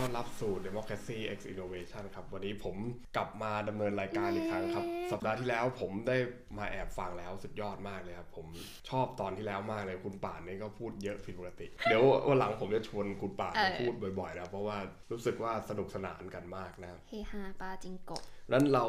[0.00, 2.76] ต้อนรับสู่ Democracy X Innovation ครับ วันนี้ผม
[3.16, 6.16] กลับมาดำเนินรายการอีกครั้งครับ สัปดาห์ที่แล้วผมได้
[6.58, 8.46] มาแอบฟังแล้วสุดยอดมากเลยครับ ผม
[8.90, 14.76] ชอบตอนที่แล้วมากเลยคุณป่านนี่ก็พูดเยอะผิดปกติ เดี๋ยววันหลังผมจะชวนคุณป่านมาพูดบ่อยๆนะเพราะว่า
[15.12, 18.22] รู้สึกว่าสนุกสนานกันมากนะเฮฮาปาจิงโกะ
[18.52, 18.84] นั้นเรา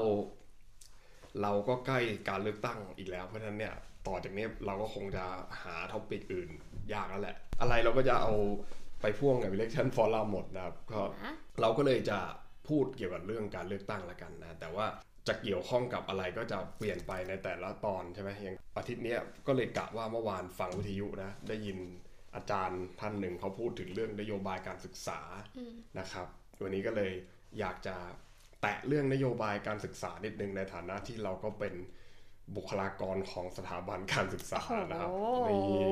[1.41, 2.00] เราก็ใกล้
[2.30, 3.75] การเลือกตั้งอีกแล้วเพราะฉะนั้นเนี่ย
[4.07, 5.23] ต่อจากนี้เราก็คงจะ
[5.62, 6.50] หาท็อปิกอื่น
[6.93, 8.34] ยากแล้วแหละ อะไรเราก็จะเอา
[9.01, 12.19] ไปพ่วงกับ election forum หมดนะครับก็นะเราก็เลยจะ
[12.68, 14.86] พูดเกี่ยวกับเรื่องการเลือกตั้งละกันนะ แต่ว่า
[15.28, 21.78] จะเกี่ยวข้องกับอะไรก็จะเปลี่ยนไปในแต่ละตอนใช่ไหมอย่างอาทิตย์เนี้ยก็เลยกะว่าเมื่อวานฟังวิทยุนะ ได้ยิน
[22.36, 25.20] อาจารย์ท่านหนึ่งเขาพูดถึงเรื่องนโยบายการศึกษา
[26.00, 26.28] นะครับ
[26.64, 27.11] วันนี้ก็เลย
[27.59, 27.95] อยากจะ
[28.61, 31.73] แตะเรื่องนโยบายการศึกษานิดนึงในฐานะที่เราก็เป็น
[32.55, 35.16] บุคลากรของสถาบันการศึกษาโอ้นะครับโห
[35.50, 35.92] นี่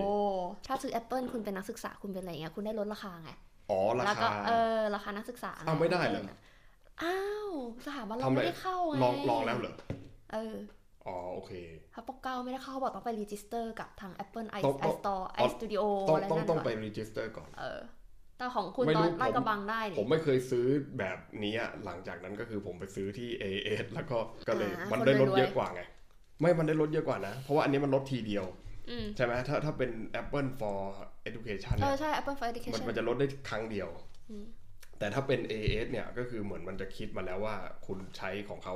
[0.67, 3.31] ถ้าซื้อ Apple คุณเป็นนักศึกษาคุณเป็นอะไรเงี้ยคุณได้ลดราคาไง
[3.69, 6.23] อ๋อราแล้วก็คาเออราคานักศึกษาอ้าวไม่ได้เหรอ
[7.03, 7.51] อ้าว
[7.85, 9.75] สถาบันเราทำไมไม่ได้เข้าไงลองลองแล้วเหรอ
[10.33, 10.55] เออ
[11.07, 11.51] อ๋อโอเค
[11.93, 17.79] ถ้าปกเก้าไม่ได้เข้าเขาบอกต้องไปรีจิสเตอร์กับทาง Apple i ต้องต้อง iStore อ๋อ iStudio ต้องอะไรต้องนั่นต้องไปก่อนรีจิสเตอร์ก่อนเออ
[18.37, 20.65] แต่ของคุณไม่ตรู้อนลาดผมกระบังได้ผมนี่ไม่เคยซื้อ
[20.99, 25.81] แบบนี้อะหลังจากนั้นก็คือผมไปซื้อที่ AS แล้วก็ก็เลยอ่ามันคนได้ลดรวยๆเยอะกว่าไง
[26.41, 28.45] ไม่มันได้ลดเยอะกว่านะ เพราะว่าอันนี้มันลดทีเดียว
[28.89, 30.79] อืมใช่ไหมถ้าถ้าเป็น Apple for
[31.29, 33.89] Education เอเนี่อยใช่ Apple for มัน Education มันจะลดได้ครั้งเดียว
[34.31, 34.45] อืม
[34.99, 38.73] แต่ถ้าเป็น AS เนี่ยก็คือเหมือนมันจะคิดมาแล้วว่า คุณใช้ของเขา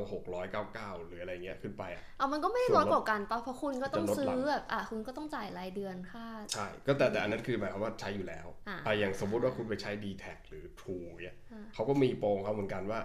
[0.51, 12.99] 699 หรืออะไรเงี้ยขึ้นไปอะเอามันก็ไม่ได้ส่ลวนดลดกว่ากันป่ะเพราะคุณก็ต้องจะลดซื้หลัองแบบอะคุณก็ต้องจ่ายรายเดือนค่า ใช่ ก็แต่แต่อันนั้นคือหมายความว่าใช้อยู่แล้วอ่าอะอย่างสมมุติว่าคุณไปใช้ d t แทหรือ True เนี่ยอ่าเขาก็มีโปรของเขาเหมือนกันว่า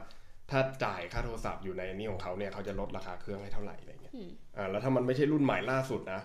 [0.50, 6.20] ถ้าจ่ายค่าโทรศัพท์อยู่ในนี้ของเขาเนี่ยเขาจะลดราคาเครื่องให้เท่าไหร่อะไรเงี้ยอืมอ่าแล้วถ้ามันไม่ใช่รุ่นใหม่ล่าสุดนะ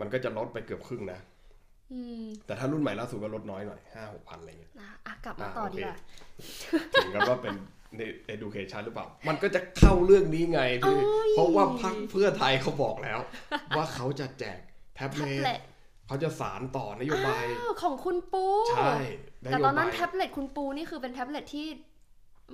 [0.00, 1.20] มันก็จะลดไปเกือบครึ่งนะ
[1.92, 5.96] อืมแต่ถ้ารุ่นใหม่ล่าสุดก็ลดน้อยหน่อยห้าหกพันอะไรเงี้ยนะอะกลับมาอ่าต่อโอเคดีกว่า
[6.94, 7.54] ถึงกับว่าเป็น
[7.96, 8.00] ใน
[8.34, 10.96] education หรือเปล่า มันก็จะเข้าเรื่องนี้ไงที่
[11.32, 13.18] เพราะว่าพรรคเพื่อไทยเขาบอกแล้ว
[13.76, 14.58] ว่าเขาจะแจก
[14.94, 15.62] แท็บแท็บเล็เล็ตต
[16.06, 18.46] เขาจะสารต่อนโยบายอ้าวของคุณปู
[18.76, 21.66] ใช่แต่โยตอนนั้นนโยบายแท็บเล็ตคุณปูนี่คือเป็นแท็บเล็ตที่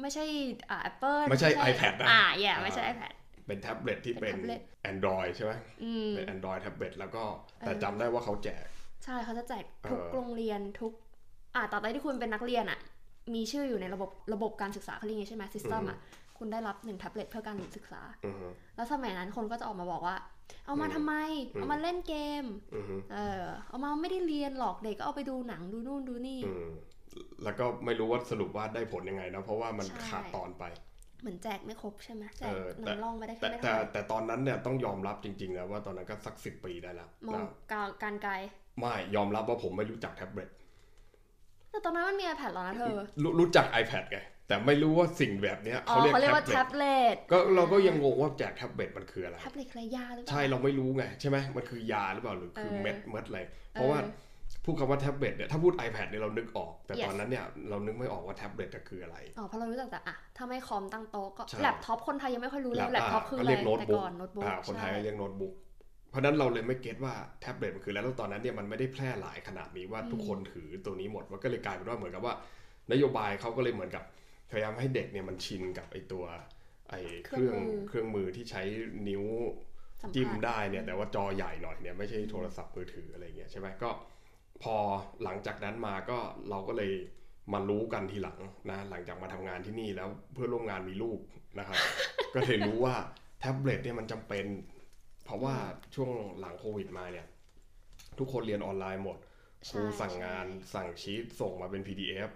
[0.01, 0.25] ไม่ใช่
[0.71, 3.13] อ่า Apple ไม่ใช่ iPad นะอ่าแย่อ่าไม่ใช่ iPad
[3.49, 4.61] เป็นแท็บเล็ตที่เป็นเป็นแท็บเล็ต
[4.93, 7.23] Android ใช่ไหมอืมเป็น Android แท็บเล็ตแล้วก็
[7.59, 8.67] แต่เออจำได้ว่าเขาแจก
[9.05, 10.93] ใช่เขาจะแจกทุกเออโรงเรียนทุก
[11.55, 12.79] อ่าต่อไปที่คุณเป็นนักเรียนอะ
[13.35, 15.99] มีชื่ออยู่ในระบบระบบการศึกษาเขาเรียกไงใช่ไหม system อะ
[16.39, 20.17] คุณได้รับหนึ่งแท็บเล็ตเพื่อการศึกษาอือฮึแล้วสมัยนั้นคนก็จะออกมาบอกว่า
[20.67, 21.15] เอามาอืมทำไม
[21.55, 22.45] อืมเอามาเล่นเกม
[22.75, 26.69] อือฮึเออ เอามาไม่ได้เรียนหรอกเด็กก็เอาไปดูหนังดูนู่นดูนี่อืม
[27.45, 30.65] แล้วก็ไม่รู้ว่าสรุปว่าได้ผลยังไงนะเพราะว่ามันใช่ขาดตอนไป
[31.21, 38.33] เหมือนแจกไม่ครบใช่ไหมแจเอกอแต่น้ำร่องไปได้แต่แค่ไม่แต่เท่าไหร่แต่ตอนนั้นเนี่ยต้องยอมรับจริงๆนะว่าตอนนั้นก็สักสิบปีได้แล้วมองนะการการไกล
[38.81, 40.49] ไม่ยอมรับว่าผมไม่รู้จักแท็บเล็ต
[41.71, 44.19] แต่ตอนนั้นมันมี iPad แล้วนะเธอรู้รู้จัก iPad ไง
[44.49, 53.41] แต่ไม่รู้ว่าสิ่งแบบเนี้ยอ๋อเขาเรียกเขาเรียกแท็ว่าบเล็แท็ตบเล็ตก็เราก็ยังงงว่าแจกแท็บเล็ตมันคืออะไรแท็บเล็ตคืออะไรยาหรือเปล่าใช่เราไม่รู้ไงใช่ไหมมันคือยาหรือเปล่าหรือคือเออเม็ดเม็ดอะไร
[53.73, 53.99] เพราะว่า
[54.65, 65.53] พูดคำว่าแท็บเล็ตเนี่ยถ้าพูด iPad เนี่ยเรานึกออก แต่ Yes ตอนนั้นเนี่ยเรานึกไม่ออกว่าแท็บเล็ตคืออะไรอ๋อเพราะเรารู้จักแต่อะถ้าไม่คอมตั้งโต๊ะก็ใช่แล็ปท็อปคนไทยยังไม่ค่อยรู้เลยแล็ปท็อปคือก็อะไรเรียกโน้ตบุ๊กก่อนโน้ตบุ๊กอ่าคนไทยก็เรียกโน้ตบุ๊ก
[66.11, 72.35] เพราะฉะนั้นเราเลยไม่ get ว่าแท็บเล็ตมันคืออะไรแล้วตอนนั้นเนี่ยมันไม่ได้แพร่หลายขนาดนี้ว่าทุกคนถือตัวนี้หมดมันก็เลยกลายเป็นว่าเหมือนกับว่า
[72.93, 74.05] นโยบายเขาก็เลยเหมือนกับ
[74.51, 76.25] พยายามให้เด็กเนี่ยมันชินกับไอ้ตัว
[76.91, 77.57] ไอ้เครื่อง
[77.89, 78.63] เครื่องมือที่ใช้
[79.09, 79.25] นิ้ว
[80.03, 83.91] สัมจิ้มผัสได้เนี่ยแต่ว่าจอใหญ่หน่อยเนี่ยไม่ใช่โทรศัพท์มือถืออะไรเงี้ยใช่ไหมก็
[84.63, 84.77] พอ
[85.23, 86.19] หลังจากนั้นมาก็
[86.51, 86.93] เราก็เลย
[87.53, 88.39] มารู้กันทีหลัง
[88.71, 91.21] นะหลังจากมาทำงานที่นี่แล้วเพื่อนร่วมงานมีลูก
[91.59, 91.79] นะครับ
[92.35, 92.95] ก็เลยรู้ว่า
[93.41, 94.47] แท็บเล็ตเนี่ยมันจำเป็น
[95.25, 95.55] เพราะว่า
[95.95, 96.11] ช่วง
[96.41, 97.27] หลังโควิดมาเนี่ย
[98.19, 99.19] ทุกคนเรียนออนไลน์หมด
[99.69, 102.31] ครูสั่งงานสั่งชีตส่งมาเป็น PDF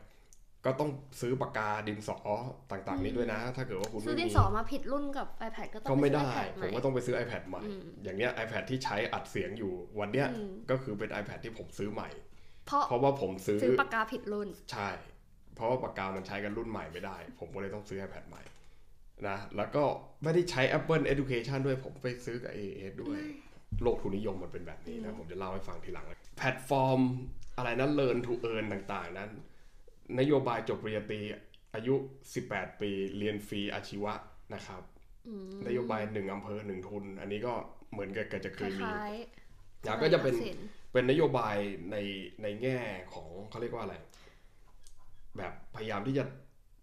[0.64, 0.90] ก็ต้อง
[1.20, 2.28] ซื้อปากกาดินสอ
[2.70, 12.08] ต่างๆนี้ด้วยนะ ถ้าเกิดว่าคุณซื้อไม่ดินมีสอมาผิดรุ่นกับ iPad ก็ต้องก็ไปไม่ซื้อได้ iPad ใหผมม่ก็ต้องไปซื้อ iPad ใหม่อืมอย่างเนี้ย iPad ที่ใช้อัดเสียงอยู่วันเนี้ยอืมก็คือเป็น iPad ที่ผมซื้อใหม่
[12.66, 14.88] เพราะเพราะว่าผมซื้อซื้อปากกาผิดรุ่น ใช่
[15.54, 18.42] เพราะว่าปากกามันใช้กันรุ่นใหม่ไม่ได้ ผมก็เลยต้องซื้อ iPad ใหม่
[19.28, 19.84] นะแล้วก็
[20.22, 23.18] ไม่ได้ใช้ Apple Education ด้วยผมไปซื้อกับ AS ด้วย
[23.82, 26.06] โลกทุนนิยมมันเป็นแบบนี้นะผมจะเล่าให้ฟังทีหลัง
[26.38, 27.00] แพลตฟอร์ม
[27.56, 29.30] อะไรนั้น Learn to Earn ต่างๆ นั้น
[30.18, 31.20] นโยบายจบปริญญาตรี
[31.74, 31.94] อายุ
[32.38, 34.14] 18 ปีเรียนฟรีอาชีวะ
[34.54, 34.82] นะครับ
[35.28, 37.54] อืมนโยบายหนึ่งอำเภอหนึ่งทุน อันนี้ก็
[37.92, 39.14] เหมือนกับจะเคยมีคล้ายๆ
[39.84, 40.58] แล้วก็จะเป็นสมัยทักษิณ
[40.92, 41.56] เป็นนโยบาย
[41.90, 41.96] ใน
[42.42, 42.78] ในแง่
[43.14, 43.96] ของเขาเรียกว่าอะไร
[45.38, 46.24] แบบพยายามที่จะ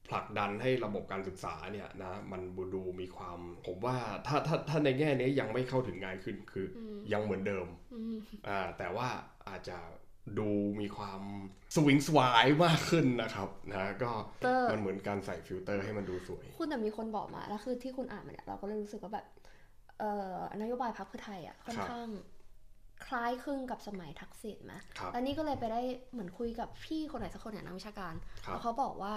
[0.09, 2.41] ผลักดันให้ระบบการศึกษาเนี่ยนะมัน
[2.73, 6.79] ดูมีความ ผมว่าถ้าถ้าถ้าในแง่นี้ยังไม่เข้าถึงง่ายขึ้นคืออ
[7.13, 8.17] ยังเหมือนเดิมอืม
[8.47, 9.07] อ่าแต่ว่า
[9.47, 9.77] อาจจะ
[10.39, 10.49] ดู
[10.81, 11.21] มีความ
[11.75, 14.11] สวิงสวายมากขึ้นนะครับนะก็
[14.41, 19.25] เตอร์มันเหมือนการใส่ฟิลเตอร์ให้มันดูสวย คุณแต่มีคนบอกมาแล้วคือที่คุณอ่านมาเนี่ยเราก็เลยรู้สึกว่าแบบ
[19.99, 22.09] เอ่อนโยบายพรรคเพื่อไทยอะค่อนข้างครับ
[23.05, 25.81] คล้ายคลึงกับสมัยทักษิณไหมครับแล้วนี่ก็เลยไปได้
[26.11, 28.13] เหมือนคุยกับพี่คนไหนสักคนเนี่ยนักวิชาการ
[28.45, 29.15] ครับแล้วเขาบอกว่า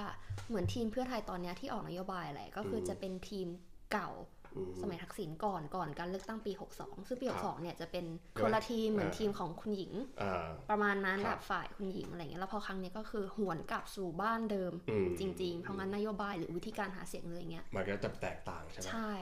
[0.48, 3.48] เหมือนทีมเพื่อไทยตอนเนี้ยที่ออกนโยบายอะไรก็คืออมจะเป็นทีม
[3.92, 4.41] เก่าอืม
[4.82, 19.12] สมัยทักษิณก่อนก่อนการเลือกตั้งปี 62 ซึ่งปีครับ62 เนี่ยจะเป็นใช่คนไหมละทีมเหมือนอ่าทีมของคุณหญิงอ่าประมาณนั้นครับแบบฝ่ายคุณหญิงอะไรเงี้ยแล้วพอครั้งนี้ก็คือหวนกลับสู่บ้านเดิมอืมจริง ๆ เพราะงั้นนโยบายหรือวิธีการหาเสียงเลยเงี้ยมันก็จะแตกต่างใช่ไหมใช่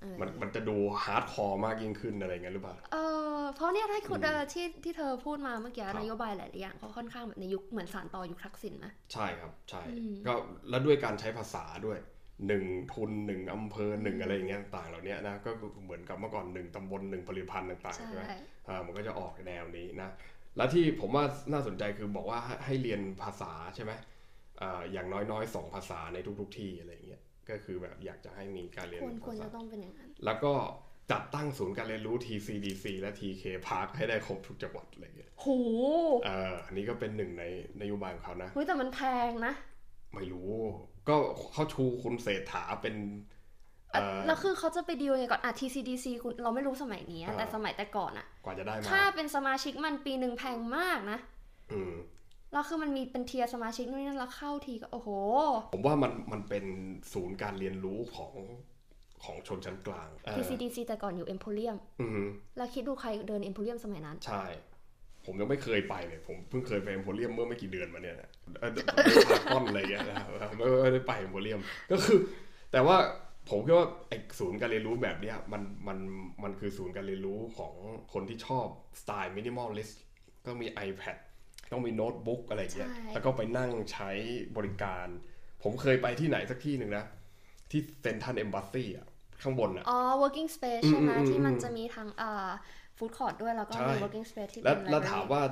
[0.00, 2.96] เออมันมันจะดู hardcore มากยิ่งขึ้นอะไรเงี้ยหรือเปล่า เอ
[3.38, 10.34] อเพราะเนี่ยถ้าคุณอืมเออที่ที่เธอพูดมาเมื่อกี้ครับนโยบายหลายๆอย่างเขาค่อนข้างแบบในยุคเหมือนสานต่อยุคทักษิณนะใช่ครับใช่อืมก็
[10.70, 11.98] แล้วด้วยการใช้ภาษาด้วย
[12.46, 15.50] หนึ่งทุนหนึ่งอำเภอหนึ่งอะไรอย่างเงี้ยต่างเหล่านี้นะก็
[15.84, 18.22] เหมือนกับเมื่อก่อนหนึ่งตำบลหนึ่งผลิตภัณฑ์ต่างๆใช่ใช่ไหม
[18.68, 20.10] อ่ามันก็จะออกแนวนี้นะ
[20.56, 23.92] แล้วที่ผมว่าน่าสนใจคือบอกว่าให้ให้เรียนภาษาใช่ไหม
[24.62, 30.52] อ่าอย่างน้อยๆสองภาษาในทุก ๆ ที่อะไรอย่างเงี้ยก็คือแบบอยากจะให้มีการเรียนควรควรภาษาจะต้องเป็นอย่างนั้นแล้วก็
[31.12, 35.46] จัดตั้งศูนย์การเรียนรู้ TCDC และ TK Park ให้ได้ครบทุกจังหวัดอะไรอย่างเงี้ยโห
[36.24, 37.44] เอ่าอันนี้ก็เป็นหนึ่งใน
[37.80, 39.54] นโยบายของเขานะเฮ้ยแต่มันแพงนะ
[40.14, 40.52] ไม่รู้
[41.10, 41.16] ก็
[41.52, 42.96] เขาชูคุณเศรษฐาเป็น
[43.92, 51.18] เอ่อแล้วคือเขาจะไปดีลยังไงก่อนอะ TCDC คุณเราไม่รู้สมัยนี้อ่าแต่สมัยแต่ก่อนอะกว่าจะได้มาค่าเป็นสมาชิกมันปีหนึ่งแพงมากนะ
[51.72, 51.94] อืม
[52.52, 55.08] แล้วคือมันมีเป็นเทียร์สมาชิกนู่นนี่นั่นแล้วเข้าทีก็โอ้โห
[55.72, 56.64] ผมว่ามันมันเป็น
[57.12, 58.34] ศูนย์การเรียนรู้ของ
[59.24, 62.26] ของชนชั้นกลางเอ่อ TCDC แต่ก่อนอยู่ Emporium อืม
[62.56, 64.44] แล้วคิดดูใครเดิน Emporium สมัยนั้น ใช่
[65.26, 68.30] ผมยังไม่เคยไปเลย ผมเพิ่งเคยไปเอ็มโพเรียมเมื่อไม่กี่เดือนมาเนี่ยนะ
[68.60, 68.86] เออเดิน
[69.26, 72.18] พารากอนอะไรอย่างเงี้ยนะครับไม่ไม่ได้ไปเอ็มโพเรียม ก็คือ
[72.72, 72.96] แต่ว่า
[73.48, 75.98] ผมคิดว่าไอ้ศูนย์การเรียนรู้แบบเนี้ยมันมัน
[76.42, 77.72] มันคือศูนย์การเรียนรู้ของ
[78.12, 78.66] คนที่ชอบ
[79.00, 80.02] สไตล์ minimalist
[80.46, 81.16] ต้องมี iPad
[81.72, 84.10] ต้องมีโน้ตบุ๊กอะไรอย่างเงี้ยใช่แล้วก็ไปนั่งใช้
[84.56, 85.06] บริการ
[85.62, 87.04] ผมเคยไปที่ไหนสักที่หนึ่งนะ
[87.70, 89.06] ที่เซนทันเอมบัสซี่อะ
[89.42, 95.42] ข้างบนอะ อ๋อ working space อืมใช่ไหมอืมที่มันอืมจะมีทั้งอ่า food court ด้วยแล้วก็ใช่มี working space ที่แล้วเป็นแล้ว library ถามว่า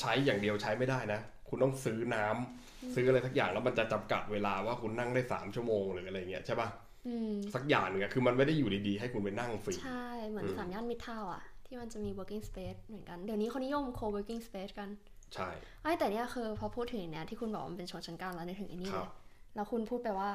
[0.00, 6.68] ใช้อย่างเดียวใช้ไม่ได้นะ คุณต้องซื้อน้ำซื้ออะไรสักอย่างแล้วมันจะจำกัดเวลาว่าคุณนั่งได้สามชั่วโมงหรืออะไรเงี้ยใช่ป่ะ
[7.06, 14.88] อืมสักอย่างหนึ่งอะคือมันไม่ได้อยู่ดีๆ ให้คุณไปนั่งฟรี ใช่ เหมือนอืมสามย่านมิตรทาวน์อะ ที่มันจะมี working space เหมือนกัน เดี๋ยวนี้เขานิยม co-working space กัน
[15.34, 15.48] ใช่
[15.82, 19.10] ไอ้แต่เนี่ยคือพอพูดถึงเนี่ยที่คุณบอกว่ามันเป็นชนชั้นกลางแล้วนึกถึงไอ้นี่ครัเลบย
[19.54, 20.30] แล้วคุณพูดไปว่า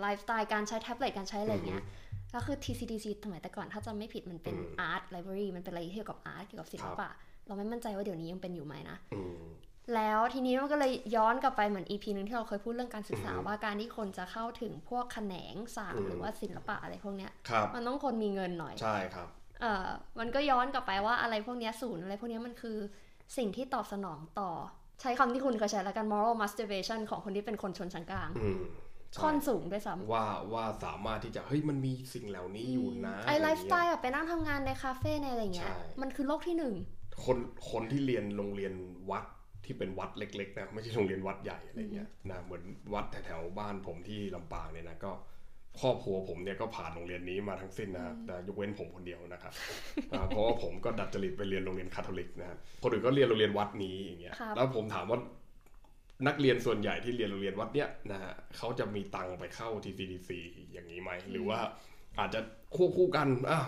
[0.00, 1.82] ไลฟ์สไตล์การใช้แท็บเล็ตการใช้อะไรเงี้ย
[2.32, 7.10] แล้วคือ TCDC สมัยแต่ก่อนถ้าจำไม่ผิดมันเป็นอืม art library มันเป็นอะไรเกี่ยวกับ art เกี่ยวกับศิลปะครับ
[7.46, 9.48] เราไม่มั่นใจว่าเดี๋ยวนี้ยังเป็นอยู่ไหมนะอืม
[9.94, 19.28] แล้วทีนี้มันก็เลยย้อนกลับไปเหมือน EP หนึ่งที่เราเคยพูดเรื่องการศึกษาอือฮึว่าการที่คนจะเข้าถึงพวกแขนงศาสตร์อืมหรือว่าศิลปะอะไรพวกเนี้ยครับมันต้องคนมีเงินหน่อยใช่ครับ
[19.60, 19.88] เออ
[20.18, 22.78] มันก็ย้อนกลับไปว่าอะไรพวกเนี้ยศูนย์อะไรพวกเนี้ยมันคือ
[23.36, 24.50] สิ่งที่ตอบสนองต่อ
[25.00, 28.87] ใช้คำที่คุณเคยใช้แล้วกัน moral masturbation ของคนที่เป็นคนชนชั้นกลางอืมใช่
[29.22, 36.74] ค่อนสูงด้วยซ้ำว่าว่าสามารถที่จะเฮ้ยมันมีสิ่งเหล่านี้อยู่นะไอไละรฟ์สเงี้ยไตล์แบบไปนั่งทำงานในคาเฟ่ในอะไรเงี้ยใช่มันคือโลกที่หนึ่ง
[37.24, 37.38] คน
[37.70, 38.74] คนที่เรียนโรงเรียน
[39.10, 39.24] วัด
[39.64, 42.62] ที่เป็นวัดเล็กๆนะไม่ใช่โรงเรียนวัดใหญ่อะไรเงี้ยนะเหมือน
[42.94, 45.12] วัดแถวๆบ้านผมที่ลำปางเนี่ยนะก็
[45.80, 49.52] ครอบครัวผมเนี่ยก็ผ่านโรงเรียนนี้มาทั้งสิ้นนะครับแต่ยกเว้นผมคนเดียวนะครับ
[50.12, 55.18] อ่าเพราะว่าผมก็ดัดจริตไปเรียนโรงเรียนคาทอลิกนะครับคนอื่นก็เรียนโรงเรียนวัดนี้อย่างเงี้ยครับแล้วผมถามว่า
[56.26, 60.30] นักเรียนส่วนใหญ่ที่เรียนโรงเรียนวัดเนี้ยนะฮะเขาจะมีตังค์ไปเข้า TCDC
[60.72, 61.58] อย่างนี้ไหมหรือว่า
[62.18, 62.40] อาจจะ
[62.76, 63.60] ควบคู่กันอะ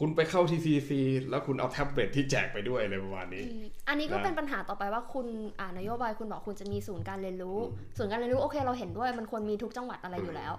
[0.00, 0.90] คุณไปเข้า TCDC
[1.30, 5.26] แล้วคุณเอาแท็บเล็ตที่แจกไปด้วยอะไรประมาณนี้อืมอันนี้ก็นะเป็นปัญหาต่อไปว่าคุณ
[5.60, 7.58] อ่านโยบายคุณบอกคุณจะมีศูนย์การเรียนรู้
[7.98, 10.52] ศูนย์การเรียนรู้โอเคเราเห็นด้วยมันควรมีทุกจังหวัดอะไรอยู่แล้ว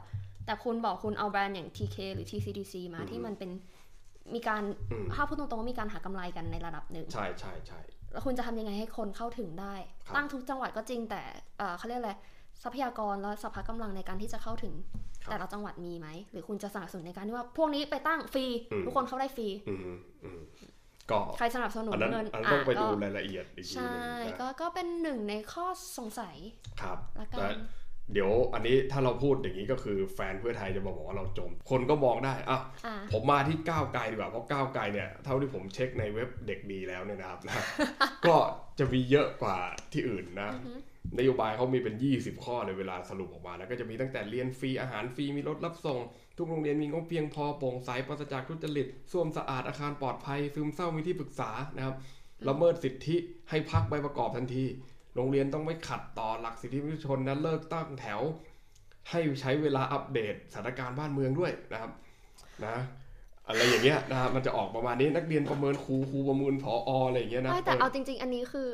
[0.46, 3.52] แต่คุณบอกคุณเอาแบรนด์อย่าง TK หรือ TCDC มาอืมที่มันเป็น
[4.34, 7.80] มีการอืมถ้าพูดตรงๆว่ามีการหากำไรกันในระดับหนึ่ง ใช่ใช่ใช่
[8.16, 11.22] แล้วคุณจะทำยังไงให้คนเข้าถึงได้ครับตั้งทุกจังหวัดก็จริงแต่
[11.58, 12.14] เอ่อเขาเรียกอะไร
[12.64, 14.74] ทรัพยากรและสภากำลังในการที่จะเข้าถึง
[15.24, 19.80] ครับแต่ละจังหวัดมีไหม หรือคุณจะสนับสนุนในการที่ว่าพวกนี้ไปตั้งฟรีอืมทุกคนเข้าได้ฟรีอืม
[20.24, 20.40] อืม
[21.12, 25.66] ก็ใครสนับสนุนอันนั้นเงินอันนั้นต้องไปดูก็รายละเอียดอีกทีหใช่นึงนะก็ก็เป็นหนึ่งในข้อ
[25.98, 26.36] สงสัย
[26.82, 27.58] ครับละกัแต่น
[28.14, 37.66] เดี๋ยวอันนี้ถ้าเราพูดอย่างนี้ก็คือแฟนเพื่อไทยจะมาบอกว่าเราจม คนก็มองได้อะอ่าผมมาที่ก้าวไกลดีกว่าเพราะก้าวไกลเนี่ยเท่าที่ผมเช็คในเว็บเด็กดีแล้วเนี่ยนะครับนะ
[38.26, 38.36] ก็
[38.80, 39.58] จะมีเยอะกว่า
[39.94, 40.72] ที่อื่นนะอือฮึ
[41.18, 46.00] นโยบายเขามีเป็น 20 ข้อเลยเวลาสรุปออกมา แล้วก็จะมีตั้งแต่เรียนฟรีอาหารฟรีมีรถรับส่ง
[46.38, 51.96] ทุกโรงเรียนมีงบเพียงพอโปร่งใสปราศจากทุจริตส้วมสะอาดอาคารปลอดภัย ซึมเศร้ามีที่ปรึกษานะครับ
[52.48, 53.16] ละเมิดสิทธิ
[53.50, 54.66] ให้พักใบประกอบทันที
[55.16, 58.22] โรงเรียนต้องไม่ขัดต่อหลักสิทธิมนุษยชนนะเลิกตั้งแถว
[59.10, 61.92] ให้ใช้เวลาอัปเดตสถานการณ์บ้านเมืองด้วยนะครับ
[62.66, 62.78] นะ
[63.48, 68.70] อะไรอย่างเงี้ยนะฮะมันจะออกประมาณนี้นักเรียนประเมินครูครูประเมินผออะไรอย่างเงี้ยนะไม่แต่เอาจริง ๆ อันนี้คือ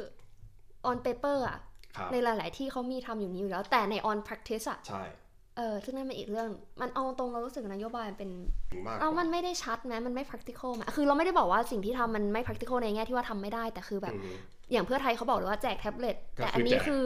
[0.90, 1.60] on paper อะ
[1.98, 5.04] ครับในหลาย ๆ ที่เขามีทำอยู่นี้อยู่แล้ว แต่ใน on practice อะใช่
[5.58, 6.50] เออซึ่งนั่นเป็นอีกเรื่อง
[6.82, 8.30] มันเอาตรงเรารู้สึกนโยบายมันเป็น
[8.72, 14.14] ถึงมากเอามันไม่ได้ชัดไหมมันไม่ practical ไหมคือเราไม่ได้บอกว่าสิ่งที่ทำมันไม่ practical ในแง่ที่ว่าทำไม่ได้แต่คือแบบ
[14.72, 17.06] อืมอย่างเพื่อไทยเขาบอกเลยว่าแจกแท็บเล็ตก็แต่คืออันนี้แจกคือ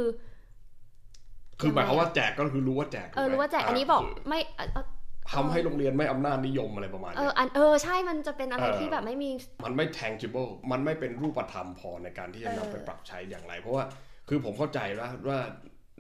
[1.60, 4.86] คือหมายความว่าแจกก็คือรู้ว่าแจกเออถูไหมรู้ว่าแจกอันนี้บอกคืไม่เออเออ
[5.34, 9.30] ทำให้โรงเรียนไม่อำนาจนิยมอะไรประมาณเอเนี้อยอันเออใช่มันจะเป็นอะไรเออที่แบบไม่มี
[9.66, 13.84] มันไม่ tangible มันไม่เป็นรูปธรรมพอในการที่จะเออนำไปปรับใช้อย่างไร เพราะว่า
[14.30, 15.40] คือผมเข้าใจว่าว่า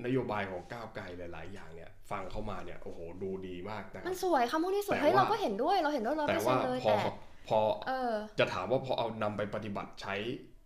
[0.06, 6.96] นโยบายของก้าวไกลหลาย ๆ อย่างเนี่ย ฟังเข้ามาเนี่ยโอ้โหดูดีมากนะคมัรันบสวยคำพูดนี่สวยแต่เฮ้ยว่าเราก็เห็นด้วยเราเห็นด้วยร้อยแต่เปอร์เซ็ว่านต์เลยพอแต่
[7.48, 10.16] พอเออจะถามว่าพอเอานำไปปฏิบัติใช้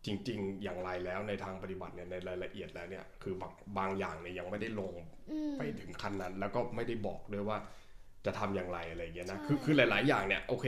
[0.05, 4.93] จริง ๆ อย่างไรแล้วในทางปฏิบัติเนี่ยในรายละเอียดแล้วเนี่ยคือบางบางอย่างเนี่ยยังไม่ได้ลง
[5.31, 7.57] อืมไปถึงขั้นนั้น แล้วก็ไม่ได้บอกด้วยว่า
[8.25, 10.65] จะทำอย่างไรอะไรอย่างเงี้ยนะใช่คือคือหลาย ๆ อย่างเนี่ยโอเค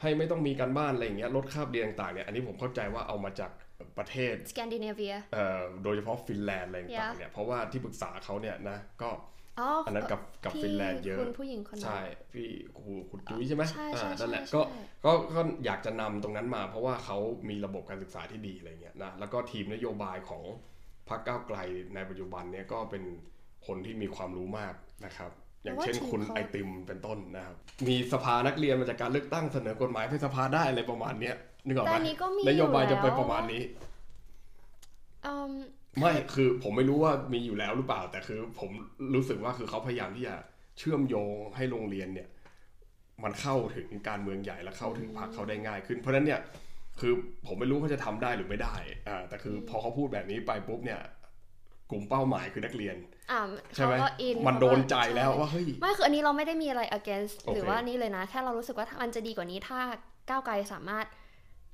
[0.00, 3.50] ให้ไม่ต้องมีการบ้านอะไรอย่างเงี้ยลดคาบเรียนต่างๆเนี่ยอันนี้ผมเข้าใจว่าเอามาจาก
[3.98, 9.18] ประเทศสแกนดิเนเวียเอ่อโดยเฉพาะฟินแลนด์อะไรต่างๆเนี่ยเพราะว่าที่ปรึกษาเขาเนี่ยนะก็อ๋
[9.60, 12.00] ออันนั้นกับกับที่ฟินแลนด์เยอะคุณผู้หญิงคนนั้นใช่
[12.32, 17.18] พี่ครูคุณจุ้ยใช่ไหมใช่อ่าใช่นั่นแหละใช่ก็ใช่ก็ก็อยากจะนำตรงนั้นมา เพราะว่าเขา
[17.48, 20.42] มีระบบการศึกษาที่ดีอะไรเงี้ยนะแล้วก็ทีมนโยบายของ
[21.08, 21.58] พรรคก้าวไกล
[21.94, 23.02] ในปัจจุบันเนี่ยก็เป็น
[23.66, 24.74] คนที่มีความรู้มาก
[25.06, 25.30] นะครับ
[25.64, 27.56] อย่างเช่นคุณไอติมเป็นต้นนะครับ
[27.88, 31.34] มีสภานักเรียนมาจากการเลือกตั้งเสนอกฎหมายให้สภาได้อะไรประมาณเนี้ย
[31.66, 33.62] นึกออกแต่ไหมอันนี้ก็มีนโยบายอจะไปแล้วประมาณนี้
[35.26, 35.52] อืม
[36.00, 38.70] ไม่คือผมไม่รู้ว่ามีอยู่แล้วหรือเปล่า แต่คือผม
[39.14, 40.34] รู้สึกว่าคือเขาพยายามที่จะ
[40.78, 42.28] เชื่อมโยงให้โรงเรียนเนี่ย
[43.24, 46.40] มันเข้าถึงการเมืองใหญ่และเข้าถึงพรรคเขาได้ง่ายขึ้น เพราะฉะนั้นเนี่ย
[47.00, 47.12] คือ
[47.46, 48.74] ผมไม่รู้เขาจะทำได้หรือไม่ได้
[49.08, 51.00] อ่าแต่คือพอเขาพูดแบบนี้ไปปุ๊บเนี่ย
[51.90, 52.96] กลุ่มเป้าหมายคือนักเรียน
[53.30, 53.40] อ่า
[53.74, 59.78] ใช่ไหมเขาก็อินมันโดนใจแล้วช่ว่าเฮ้ยไม่คืออันนี้เราไม่ได้มีอะไร against โอเคหรือว่านี่เลยนะ แค่เรารู้สึกว่ามันจะดีกว่านี้ถ้า
[60.28, 61.06] ก้าวไกลสามารถ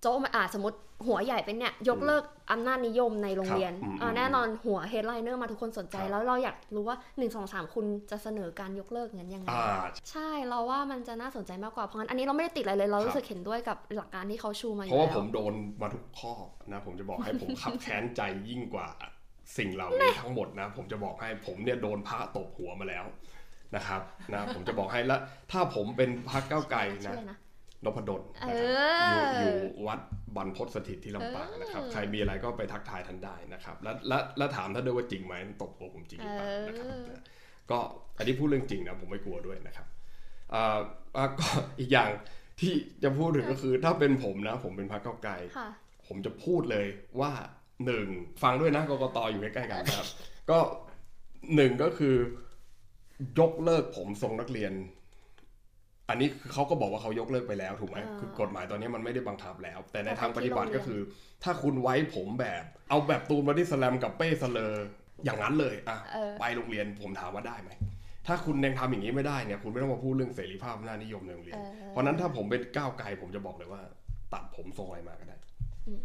[0.00, 0.76] โจ๊ะมาอ่าสมมติ
[1.07, 9.78] หัวใหญ่เป็นเนี่ยยกเลิกอำนาจนิยมในโรงเรียนครับอืมอ่าแน่นอนหัว headliner มาทุกคนสนใจครับแล้วเราอยากรู้ว่า 1 2 3 คุณจะเสนอการยกเลิกงั้นยังไงอ่า
[10.11, 16.33] ใช่เราว่ามันจะน่าสนใจมากกว่าเพราะงั้นอันนี้เราไม่ได้ติดอะไรเลยเราครับรู้สึกเห็นด้วยกับหลักการที่เขาชูมาอเพยู่ราะว่าแล้ผวมโดนมาทุกข้อ
[16.73, 18.88] นะผมจะบอกให้ผมขับแค้นใจยิ่งกว่า
[19.59, 23.05] สิ่งเหล่านี้ทั้งหมดนะ ผมจะบอกให้ผมเนี่ยโดนพระตบหัวมาแล้ว
[23.76, 24.00] นะครับ
[24.33, 25.21] นะผมจะบอกให้แล้ว
[25.52, 27.33] ถ้าผมเป็นพรรคก้าวไกลชื่อนะอะไร
[27.85, 28.68] นะนพดลเอนะครับ
[29.08, 29.56] อยู่ออยู่
[29.87, 30.00] วัด
[30.37, 37.23] บรรพตสถิตที่ลำปางนะครับเออใครมีอะไรก็ไปทักทายท่านได้นะครับ และและและถามท่านด้วยว่าจริงไหมตบหัวผมจริงหรือเปล่านะครับเออนะ
[37.70, 37.78] ก็
[38.18, 39.87] อันนี้พูดเรื่องจริงนะผมไม่กลัวด้วยนะครับ
[40.54, 40.78] อ่า
[41.16, 42.11] อ่าก็อีกอย่าง
[42.61, 45.68] ที่จะพูดถึงก็คือถ้าเป็นผมนะ ผมเป็นพรรคก้าวไกลค่ะ
[46.06, 46.87] ผมจะพูดเลย
[47.20, 47.32] ว่า
[47.87, 48.06] หนึ่ง
[48.42, 50.08] ฟังด้วยนะกกตอยู่ใกล้ๆกันนะครับ
[50.50, 50.58] ก็
[51.54, 52.16] หนึ่งก็คือ
[53.38, 54.73] ยกเลิกผมทรงนักเรียน
[56.11, 61.00] อันนี้คือเขาก็บอกว่าเขายกเลิกไปแล้วถูกไหมอ่าคือกฎหมายตอนนี้มันไม่ได้บังคับแล้ว แต่ในแต่ทางปฏิบัติที่โรงเรียนก็คือ
[61.45, 64.87] ถ้าคุณไว้ผมแบบ เอาแบบตูนบอดี้สแลมกับเป้ Slur
[65.25, 67.71] อย่างนั้นเลยอะเออไปโรงเรียนผมถามว่าได้ไหม
[68.27, 73.83] ถ้าคุณยังทำอย่างนี้ไม่ได้เนี่ยคุณไม่ต้องมาพูดเรื่องเสรีภาพอำนาจนิยมในโรงเรียนเออเพราะฉะนั้นถ้าผมเป็นก้าวไกลผมจะบอกเลยว่า
[74.33, 75.37] ตัดผมทรงอะไรมาก็ได้
[75.88, 76.00] อืม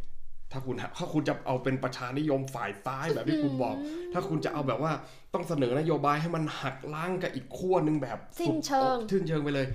[0.52, 3.76] ถ้าคุณถ้าคุณจะเอาเป็นประชานิยมฝ่ายซ้ายแบบที่คุณบอก
[4.14, 4.92] ถ้าคุณจะเอาแบบว่า
[5.34, 9.66] ต้องเสนอนโยบายให้มันหักล้างกับอีกขั้วหนึ่งแบบสิ้นเชิงสิ้นเชิงไปเลย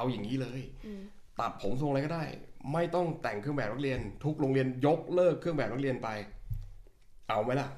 [0.00, 1.02] เอาอย่างนี้เลยอืม
[1.40, 2.24] ตัดผมทรงอะไรก็ได้
[2.72, 6.08] ไม่ต้องแต่งเครื่องแบบนักเรียน ทุกโรงเรียนยกเลิกเครื่องแบบนักเรียนไป
[7.28, 7.68] เอาไหมล่ะ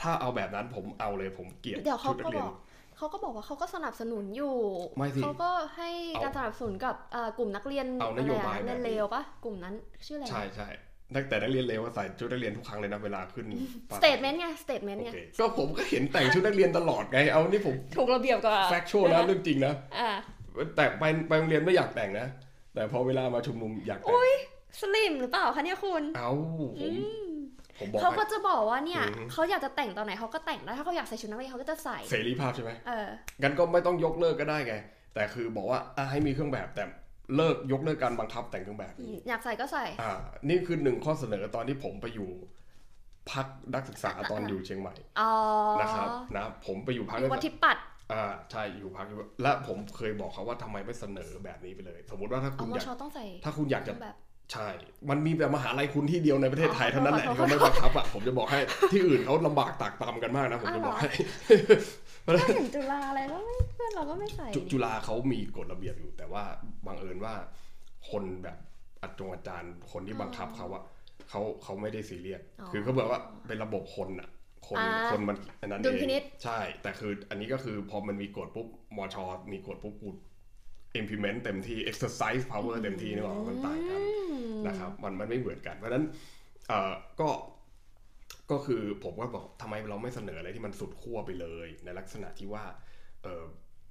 [0.00, 2.54] ถ้าเอาแบบนั้นผมเอาเลยผมเกลียดเดี๋ยวเขาชุดนัก็กเรีบยนอก
[2.96, 4.54] เขาก็บอกว่าเขาก็สนับสนุนอยู่
[4.96, 9.74] ไม่สิเขาก็ให้เอาการสนับสนุนกับเอ่อกลุ่มนักเรียนเอานโยบายอะไรแบบนี้อะเรียนเลวปะกลุ่มนั้น
[10.06, 10.68] ชื่ออะไรใช่ใช่
[11.14, 13.46] ตั้งแต่นักเรียนเลวก็ใส่ชุดนักเรียนทุกครั้งเลยนะเวลาขึ้น
[13.90, 20.10] ปาสร์เตตี้ทเมนต์ไงสเตทเมนต์โอไงเคก็ผมก็เห็นแต่งชุดนักเรียนตลอดไงเอานี่ผมถูกระเบียบกว่าแฟกชวลนะเรื่องจริงนะอ่า
[20.76, 22.26] แต่ไปไปโรงเรียนไม่อยากแต่งนะ
[22.74, 24.16] แต่พอเวลามาชุมนุมอยากแต่ง
[24.80, 26.30] สลิมหรือเปล่าคะเนี่ยคุณ เอา
[26.78, 26.94] ผม
[27.78, 33.08] ผมบอกเขาก็ให้จะบอกว่าเนี่ยอืมเขาอยากจะแต่งตอนไหนเขาก็แต่งได้ถ้าเขาอยากใส่ชุดนักเรียนเขาก็จะใส่เสรีภาพใช่ไหมเออ
[33.42, 34.74] งั้นก็ไม่ต้องยกเลิกก็ได้ไง
[35.14, 36.84] แต่คือบอกว่าอะให้มีเครื่องแบบแต่
[37.36, 38.94] เลิกยกเลิกการบังคับแต่งเครื่องแบบ
[39.28, 40.12] อยากใส่ก็ใส่ อ่า
[40.48, 42.30] นี่คือหนึ่งข้อเสนอตอนที่ผมไปอยู่
[43.30, 45.32] พักนักศึกษาตอนอยู่เชียงใหม่อ๋อ
[45.80, 54.16] นะครับนะผมไปอยู่พักวัทิปัตย์ อ่าใช่อยู่พักอยู่และผมเคยบอกเขาว่าทำไมไม่เสนอแบบนี้ไปเลย สมมติว่าถ้าอคุณวอยากชต้องใส่ถ้าคุณอยากจะแบบ
[54.52, 54.68] ใช่
[55.10, 58.58] มันมีแบบมหาลัยคุณที่เดียวในประเทศไทยอ๋อเท่านั้นแหละขอที่โทษเขาไม่บังคับอะผมจะบอกให้
[58.92, 61.10] ที่อื่นเขาลำบากตากตำกันมากนะผมจะบอกให้
[62.26, 66.44] ก็เห็นจุฬาอะไรก็ไม่เพื่อนเราก็ไม่ใส่จุจุฬาเขามีกฎระเบียบอยู่ แต่ว่า
[66.86, 67.34] บังเอิญว่า
[68.10, 68.56] คนแบบ
[69.02, 70.82] อาจงอาจารย์คนที่บังคับเขาอะ
[71.30, 74.28] เขาเขาไม่ได้ซีเรียสอ๋อคือเขาบอกว่าเป็นระบบคนอะ
[74.72, 79.16] คนอ่าคนมันอันนั้นดุเอลพินิจงใช่ แต่คืออันนี้ก็คือพอมันมีกฎปุ๊บมช
[79.52, 80.08] มีกฎปุ๊บกู
[81.00, 84.00] implement เต็มที่ exercise power เต็มที่นี่หรอกมันต่างกัน
[84.66, 86.04] นะครับ มันมันไม่เหมือนกัน เพราะฉะนั้น
[86.68, 87.28] เอ่อก็
[88.50, 92.64] ก็คือผมก็บอกทำไมเราไม่เสนออะไรที่มันสุดขั้วไปเลย ในลักษณะที่ว่า
[93.22, 93.44] เออ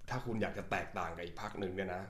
[0.09, 2.03] ถ้าคุณอยากจะแตกต่างกับอีกพักหนึ่งเนี่ยนะ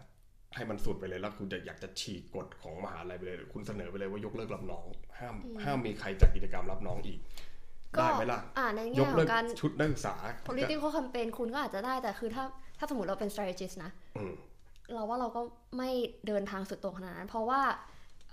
[0.55, 4.85] ให้มันสุดไปเลยแล้วคุณจะอยากจะฉีกกฎของมหาลัยไปเลย คุณเสนอไปเลยว่ายกเลิกรับน้อง
[5.19, 7.50] ห้ามห้ามมีใครจัดกิจกรรมรับน้องอีกก็
[8.00, 10.15] ได้ไหมล่ะอ่าในยแง่กขอเลิกงการชุดนักศึกษา
[10.48, 12.43] political campaign คุณก็อาจจะได้แต่คือถ้า
[12.77, 14.33] ถ้าสมมติเราเป็น strategist นะอืม
[14.93, 15.41] เราว่าเราก็
[15.77, 15.89] ไม่
[16.27, 17.62] เดินทางสุดโต่งขนาดนั้น เพราะว่า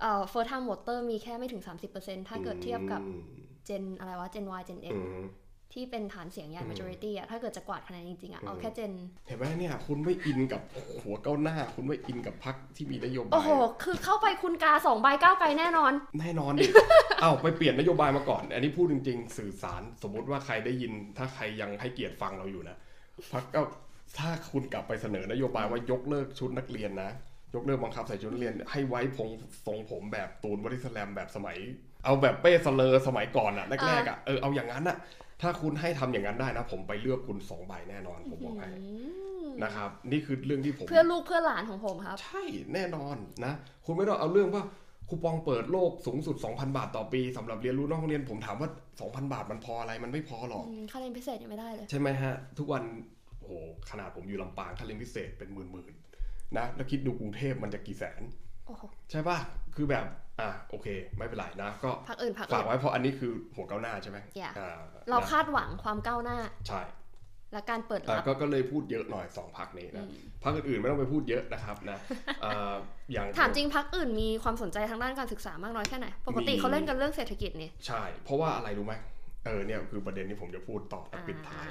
[0.00, 1.62] เอ่อ first time voter มีแค่ไม่ถึง
[1.94, 3.20] 30%ถ้าเกิดเทียบกับอืม
[3.68, 5.24] gen อะไรวะ gen y gen x อืม
[5.72, 8.92] ที่เป็นฐานเสียงใหญ่อืม majority อะถ้าเกิดจะกวาดคะแนนจริงๆอะเอาแค่ gen
[9.26, 10.62] เห็นไหมเนี่ย คุณไม่อินกับ
[11.02, 13.50] หัวก้าวหน้า คุณไม่อินกับพักที่มีนโยบาโอ้ยโห
[13.82, 16.66] คือเข้าไปคุณกาสองใบก้าวไกลแน่นอน แน่นอนดิ
[17.20, 22.76] เอ้าไปเปลี่ยนนโยบายมาก่อน อันนี้พูดจริง ๆ สื่อสารสมมติว่าใครได้ยินถ้าใครยังให้เกียรติฟังเราอยู่นะ
[23.32, 23.60] พักก็
[24.18, 27.10] ถ้าคุณกลับไปเสนอนโยบายว่ายกเลิกชุดนักเรียนนะ
[27.54, 29.28] ยกเลิกบังคับใส่ชุดนักเรียนให้ไว้พง
[29.66, 31.56] ทรงผมแบบตูนบริสแลมแบบสมัย
[32.04, 34.96] เอาแบบเป้สเลอร์สมัยก่อนอะแรกๆอะเออเอาอย่างนั้นอะ
[35.42, 38.68] ถ้าคุณให้ทำอย่างนั้นได้นะ ผมไปเลือกคุณสองใบแน่นอน ผมบอกให้
[39.62, 42.42] นะครับ นี่คือเรื่องที่ผม เพื่อลูกเพื่อหลานของผมครับ ใช่
[42.74, 43.52] แน่นอนนะ
[43.84, 44.62] คุณไม่ต้องเอาเรื่องว่า
[45.08, 48.68] คูปองเปิดโลกสูงสุด 2,000 บาทต่อปีสำหรับเรียนรู้นอกโรงเรียนผมถามว่า
[49.00, 52.82] 2,000 บาทมันพออะไรมันไม่พอหรอกอืมค่าเรียนพิเศษยังไม่ได้เลย ใช่ไหมฮะ ทุกวัน
[53.38, 53.52] โอ้โห
[53.90, 58.22] ขนาดผมอยู่ลำปางค่าเรียนพิเศษเป็นหมื่นๆนะแล้วคิดดูกรุงเทพมันจะกี่แสน
[58.66, 59.38] โอ้โหใช่ป่ะ
[59.76, 60.04] คือแบบ
[60.40, 60.86] อะโอเค
[61.18, 64.78] ไม่เป็นไรนะ ก็พักอื่นพักฝาอื่กนไว้เพราะอันนี้คือหัวก้าวหน้าใช่ไหม Yeah อ่า
[65.10, 66.82] เรานะคาดหวังความก้าวหน้า ใช่
[67.52, 70.04] และการเปิดอะรับก็ก็เลยพูดเยอะหน่อยสองพักนี้นะ
[70.44, 71.98] พักอื่นๆไม่ต้องไปพูดเยอะนะครับนะ
[72.44, 72.74] อ่า
[73.12, 78.94] อย่างถามจริงพักอื่นมีความสนใจทางด้านการศึกษามากน้อยแค่ไหนปกติมีเขาเล่นกันเรื่องเศรษฐกิจนี่ใช่ เพราะว่าอะไรรู้ไหม
[79.46, 81.66] เออเนี่ยคือประเด็นที่ผมจะพูดต่อและปิดท้าย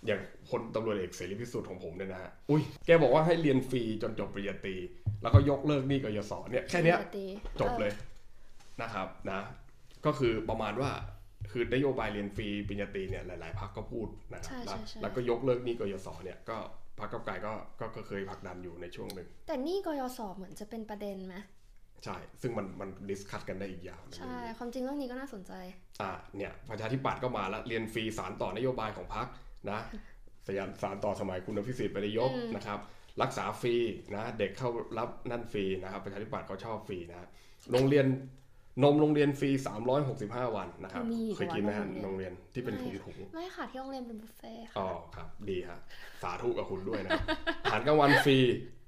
[0.00, 4.74] อ่าอย่างพลตำรวจเอกเสรีพิสุทธิ์ของผมเนี่ยนะฮะ อุ้ย แกบอกว่าให้เรียนฟรีจนจบปริญญาตรี
[5.22, 7.26] แล้วก็ยกเลิกหนี้กยศเนี่ยแค่เนี้ยปริญญาตรี
[7.60, 7.92] จบเลย
[8.82, 9.40] นะครับนะ
[10.06, 10.90] ก็คือประมาณว่า
[11.52, 16.56] คือนโยบายเรียนฟรีปริญญาตรีเนี่ยหลาย ๆพักก็พูดนะครับใช่นะใช่ใช่แล้วก็ยกเลิกหนี้กยศเนี่ยก็
[16.98, 21.36] พักเก้าวไกลก็ก็ก็เคยผลักดันอยู่ในช่วงหนึ่ง แต่นี่กยศเหมือนจะเป็นประเด็นไหม
[22.04, 25.52] ใช่ ซึ่งมันมัน discuss กันได้อีกยาวใช่ ความจริงเรื่องนี้ก็น่าสนใจ
[26.00, 29.26] อ่าเนี่ยประชาธิปัตย์ก็มาแล้วเรียนฟรีสานต่อนโยบายของพรรค
[29.70, 29.80] นะ
[30.48, 32.78] สยามสานต่อสมัยคุณอภิสิทธิ์ไปได้ยกอืมนะครับ
[33.22, 33.74] รักษาฟรี
[34.14, 37.28] นะเด็กเข้ารับนั่นฟรีนะครับประชาธิปัตย์เขาชอบฟรีนะ
[37.72, 38.06] โรงเรียน
[38.82, 39.50] นมโรงเรียนฟรี
[40.02, 45.78] 365 วันนะครับมีเคยกินไหมฮะเหรอโรงเรียนที่เป็นถุงถุงไม่ค่ะ ที่โรงเรียนเป็นบุฟเฟ่ต์ค่ะๆอ๋อครับ ดีฮะ
[46.22, 47.12] สาธุกับคุณด้วยนะ
[47.64, 48.38] อาหารกลางวันฟรี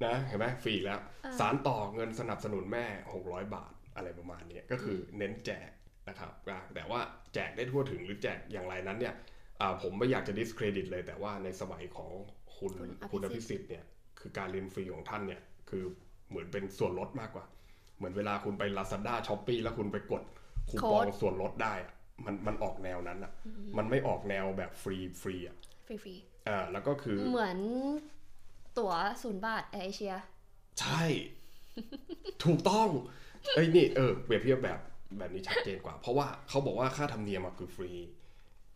[0.04, 1.00] นะ เห็นไหมฟรีอีกแล้ว
[1.38, 2.86] สารต่อเงินสนับสนุนแม่
[3.20, 5.70] 600 บาทอะไรประมาณนี้ก็คือเน้นแจก
[6.08, 7.00] นะครับอะแต่ว่า
[7.34, 9.31] แจกได้ทั่วถึงหรือแจกอย่างไรนั้นเนี่ยอ่า
[9.82, 12.10] ผมไม่อยากจะ discredit เลยแต่ว่าในสมัยของ
[12.56, 12.72] คุณ
[13.10, 13.84] คุณอภิคุณอสิภิทธิ์สิทธิ์เนี่ย
[14.20, 15.84] คือการเรียนฟรีของท่านเนี่ย คือ
[16.28, 17.44] เหมือนเป็นส่วนลดมากกว่า
[17.96, 20.22] เหมือนเวลาคุณไป Lazada s h o p e e แล้วคุณไปกด
[20.70, 21.92] คูปองส่วนลดได้อะ
[22.24, 23.32] มันมันออกแนวนั้นอะ
[23.76, 26.14] มันไม่ออกแนวแบบฟรีฟรีอะฟรีฟรี
[26.48, 27.58] อ่าแล้วก็คือๆเหมือน
[28.78, 30.14] ตั๋วศูนย์บาทแอร์เอเชีย
[30.80, 31.04] ใช่
[32.44, 32.88] ถูกต้อง
[33.54, 34.78] เอ้ยนี่เออเปรียบเทียบแบบ
[35.18, 37.92] แบบนี้ชัดเจนกว่า เพราะว่าเขาบอกว่าค่าธรรมเนียมอะคือฟรี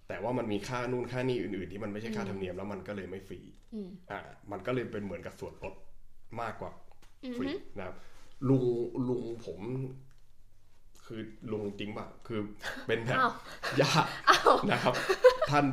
[0.08, 3.40] แต่ว่ามันมีค่านู่นค่านี่อื่นๆ ที่มันไม่ใช่ค่าธรรมเนียมแล้วมันก็เลยไม่ฟรี
[3.74, 5.74] อืมอ่ามันก็เลยเป็นเหมือนกับส่วนลด
[6.40, 6.70] มากกว่า
[7.24, 7.96] อือฟรีฮึนะครับ
[8.48, 8.64] ลุง
[9.08, 9.60] ลุงผม
[11.06, 11.20] คือ
[11.52, 12.40] ลุงจริงป่ะคือ
[12.86, 13.32] เป็นแบบอ้าว
[13.80, 14.10] ญาติ
[14.70, 14.94] นะครับ
[15.50, 15.64] ท่าน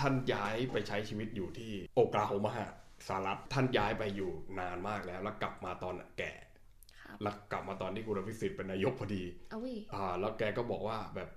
[0.00, 2.54] ท่านย้ายไปใช้ชีวิตอยู่ที่โอกลาโฮมา
[3.08, 6.32] สหรัฐท่านย้ายไปอยู่นานมากแล้ว แล้วกลับมาตอนแก่
[7.02, 11.28] ครับแล้วกลับมาตอนที่คุณอภิสิทธิ์เป็นนายกพอดีเอาวิอ่า แล้วแกก็บอกว่าแบบ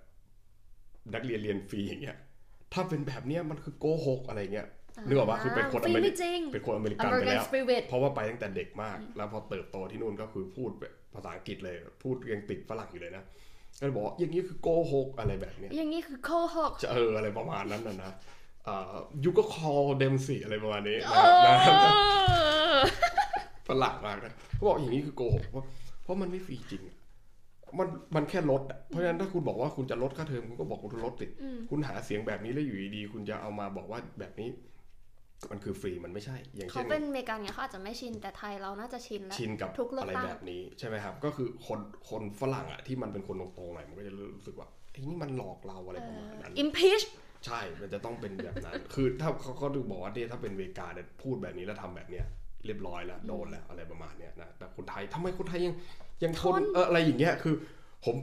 [1.13, 2.17] นักเรียนเรียนฟรีอย่างเงี้ย
[2.73, 4.67] ถ้าเป็นแบบเนี้ยมันคือโกหกอะไรเงี้ย
[5.07, 13.23] นึกออกปะคือเป็นคนฟรีอเมริไม่จริงเป็นคนอเมริกันไป American แล้ว Spirit เพราะว่าไปตั้งแต่เด็กมาก แล้วพอเติบโตที่นู่นก็คือพูดแบบภาษาอังกฤษเลย พูดยังติดฝรั่งอยู่เลยนะ
[13.79, 18.11] ก็เลยบอกว่าอย่างนี้คือโกหกอะไรแบบเนี้ยอย่างนี้คือโคหกจะเอออะไรประมาณนั้นนะนะ
[18.67, 21.91] อ่ายูก็ call them สิอะไรประมาณนี้เอนะนะ
[22.75, 22.77] อ
[23.67, 25.65] ฝรั่งมากนะเขาบอกอย่างนี้คือโกหกเพราะ
[26.03, 26.95] เพราะมันไม่ฟรีจริงอะ
[27.79, 34.49] มันมันแค่ลดอะเพราะฉะนั้นถ้าคุณบอกว่าคุณจะลดค่าเทอมคุณก็บอกคุณลดสิอืมคุณหาเสียงแบบนี้แล้วอยู่ดีๆคุณจะเอามาบอกว่าแบบนี้
[35.51, 41.79] มันคือฟรีมันไม่ใช่ อย่างเขาเช่นเป็นอเมริกันเนี่ยเขาอาจจะไม่ชินแต่ไทยเราน่าจะชินแล้วชินกับทุกเลือกอะไรตั้งแบบนี้ใช่ไหมครับ ก็คือคน
[42.09, 47.03] คนฝรั่งอะที่มันเป็นคนตรงๆหน่อยมันก็จะรู้สึกว่าไอ้นี่มันหลอกเราอะไรประมาณนั้น impeach
[47.45, 52.25] ใช่ มันจะต้องเป็นแบบนั้น คือถ้าเขาก็ดูบอกว่าเนี่ยถ้าเป็นเวกาเนี่ยพูดแบบนี้แล้วทำแบบเนี้ย
[52.65, 55.75] เรียบร้อยแล้วโดนแล้วอะไรประมาณเนี้ยนะแต่คนไทยทำไมคนไทยยัง
[56.23, 57.55] ยังทนทนเอออะไรอย่างเงี้ยคือ
[58.05, 58.15] ผม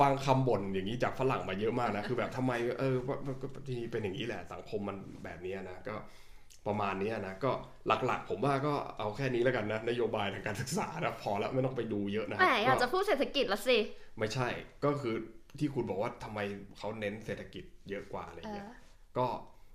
[0.00, 5.94] ฟังคำบ่นอย่างนี้จากฝรั่งมาเยอะมากนะคือแบบทำไมเออว่าว่าก็ที่เป็นอย่างนี้แหละสังคมมันแบบเนี้ยนะก็
[6.66, 7.50] ประมาณนี้นะก็
[8.06, 13.78] หลักๆ ผมว่าก็เอาแค่นี้แล้วกันนะนโยบายทางการศึกษานะพอแล้วไม่ต้องไปดูเยอะนะแหมอยากจะพูดเศรษฐกิจละสิ
[14.18, 14.48] ไม่ใช่
[14.84, 15.14] ก็คือ
[15.58, 16.38] ที่คุณบอกว่าทำไม
[16.78, 18.72] เขาเน้นเศรษฐกิจเยอะกว่าอะไรเอเงี้ยอ
[19.18, 19.26] ก็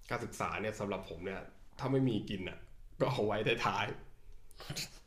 [0.10, 1.42] การศึกษาเนี่ยสำหรับผมเนี่ย
[1.80, 2.60] ถ้าไม่มีกินอะ
[3.02, 5.01] ก็เอาไว้ท้ายๆ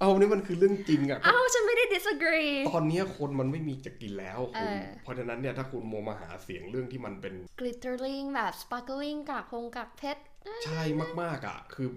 [0.00, 10.22] เอานี่มันคือเรื่องจริงอะอ้าวฉันไม่ได้ disagree ตอนเนี้ยคนมันไม่มีจะกินแล้วคุณเออเพราะฉะนั้นเนี่ยถ้าคุณโมวมาหาเสียงเรื่องที่มันเป็น glittering แบบ sparkling กากพงกากเพชร
[10.64, 10.82] ใช่
[11.22, 11.88] มาก ๆอะคือ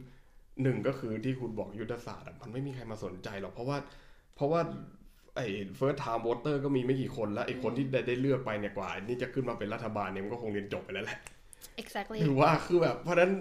[0.61, 3.77] หนึ่งก็คือที่คุณบอกยุทธศาสตร์อะมันไม่มีใครมาสนใจหรอกเพราะว่า
[4.35, 4.61] เพราะว่า
[5.35, 5.47] ไอ้
[5.79, 11.19] first time voter ก็มีไม่กี่คนแล้วไอ้คนที่ได้ได้เลือกไปเนี่ยกว่านี่จะขึ้นมาเป็นรัฐบาลเนี่ยมันก็คงเรียนจบไปแล้วแหละ
[11.81, 13.31] exactly หรือว่าคือแบบเพราะฉะนั้น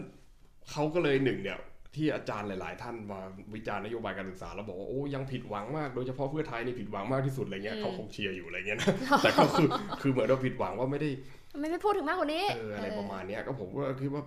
[0.71, 1.59] เขาก็เลยหนึ่งเนี่ย
[1.97, 3.21] ที่อาจารย์หลาย ๆ ท่านมา
[3.55, 8.87] วิจารณ์นโยบายการศึกษาแล้วบอกว่าโอ้ยังผิดหวังมากโดยเฉพาะเพื่อไทยนี่ผิดหวังมากที่สุดอะไรเงี้ยอืมเขาคงเชียร์อยู่อะไรเงี้ยนะ
[9.23, 9.69] แต่ก็คือ
[10.01, 11.11] คือเหมือนเราผิดหวังว่าไม่ได้
[11.53, 14.25] ทำไมไม่พูดถึงมากกว่านี้เอออะไรประมาณเนี้ยก็ผมก็คิดว่า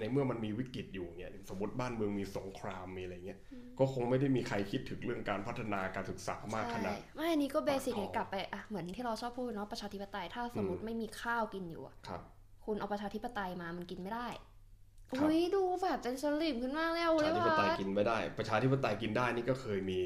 [0.00, 3.38] ในเมื่อมันมีวิกฤตอยู่เนี่ยสมมติบ้านเมืองมีสงครามมีอะไรเงี้ย
[3.78, 12.20] ก็คงไม่ได้มีใครคิดถึงเรื่องการพัฒนาการศึกษามากขนาดใช่ไม่อันนี้ก็เบสิกปากท้องกลับไปอะเหมือนที่เราชอบพูดเนาะประชาธิปไตยถ้าสมมติไม่มีข้าวกินอยู่อะครับ
[12.64, 14.53] คุณเอาประชาธิปไตยมามันกินไม่ได้ครับ
[15.12, 20.00] อุ้ยดูแบบเป็นสลิมขึ้นมากแล้วประเลชายธิปว่าไตยกินไม่ได้ ประชาธิปไตยกินได้นี่ก็เคยมี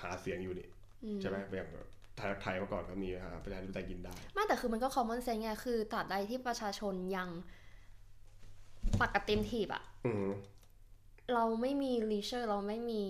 [0.00, 0.68] หาเสียงอยู่นี่
[1.04, 1.68] อืมใช่ไหมอย่าง
[2.16, 7.28] ไทยไทยเมื่อก่อนก็มีฮะประชาธิปไตยกินได้ไม่แต่คือมันก็ common sense ไงคือตราบใดที่ประชาชนยัง
[9.00, 10.26] ปักกระเต็มถีบอะอืม
[11.34, 13.02] เราไม่มี leisure เราไม่มี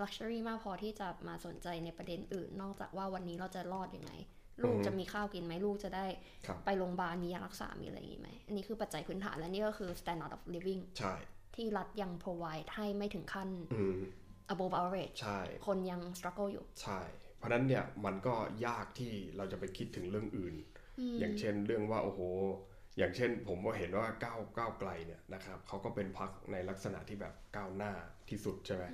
[0.00, 4.12] luxury มากพอที่จะมาสนใจในประเด็นอื่น นอกจากว่าวันนี้เราจะรอดยังไง
[4.62, 6.06] ลูกจะมีข้าวกินไหมลูกจะได้
[6.46, 11.14] ครับไปโรงพยาบาลมียารักษา มีอะไรอย่างงี้ไหม อันนี้คือปัจจัยพื้นฐานและนี่ก็คือ standard of living ใช่
[11.56, 13.98] ที่รัฐยัง provide ให้ไม่ถึงขั้นอืม
[14.52, 17.00] above average ใช่คนยัง struggle อยู่ ใช่
[17.36, 18.34] เพราะฉะนั้นเนี่ยมันก็
[18.66, 20.54] ยากที่เราจะไปคิดถึงเรื่องอื่น
[21.20, 22.20] อย่างเช่นเรื่องว่าโอ้โห
[22.98, 27.92] อย่างเช่น ผมก็เห็นว่าก้าวก้าวไกลเนี่ยนะครับเขาก็เป็นพักในลักษณะที่แบบก้าวหน้า
[28.30, 28.84] ที่สุดใช่ไหม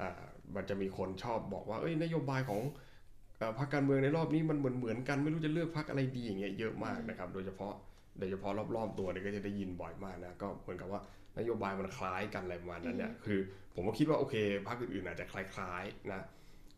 [0.00, 0.22] อ่า
[0.54, 2.90] มันจะมีคนชอบบอกว่าเอ้ยนโยบายของเอ่อ
[3.58, 7.74] พรรคการเมืองในรอบนี้มันเหมือนเหมือนกันไม่รู้จะเลือกพรรคอะไรดีอย่างเงี้ยเยอะมากนะครับ โดยเฉพาะ
[8.18, 11.00] โดยเฉพาะรอบๆตัวเนี่ยก็จะได้ยินบ่อยมากนะก็เหมือนกับว่า
[11.38, 13.40] นโยบายมันคล้ายกันอะไรประมาณนั้นเนี่ยคือ
[13.74, 14.34] ผมก็คิดว่าโอเค
[14.66, 16.22] พรรคอื่นๆอาจจะคล้ายๆนะ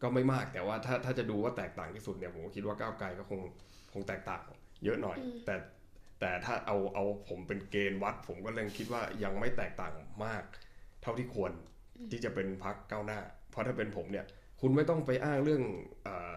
[0.02, 3.40] ก็ไม่มากแต่ว่าถ้าถ้าจะดูว่าแตกต่างที่สุดเนี่ยผมก็คิดว่าก้าวไกลก็คง
[3.92, 4.42] คงแตกต่าง
[4.84, 5.54] เยอะหน่อย แต่
[6.20, 9.92] แต่ถ้าเอาเอาผมเป็นเกณฑ์วัด ผมก็เลยคิดว่ายังไม่แตกต่าง
[10.24, 10.42] มาก
[11.02, 11.52] เท่าที่ควร
[12.10, 14.26] ที่จะเป็นพักก้าวหน้า เพราะถ้าเป็นผมเนี่ย
[14.60, 15.62] คุณไม่ต้องไปอ้างเรื่อง
[16.02, 16.34] เอ่อ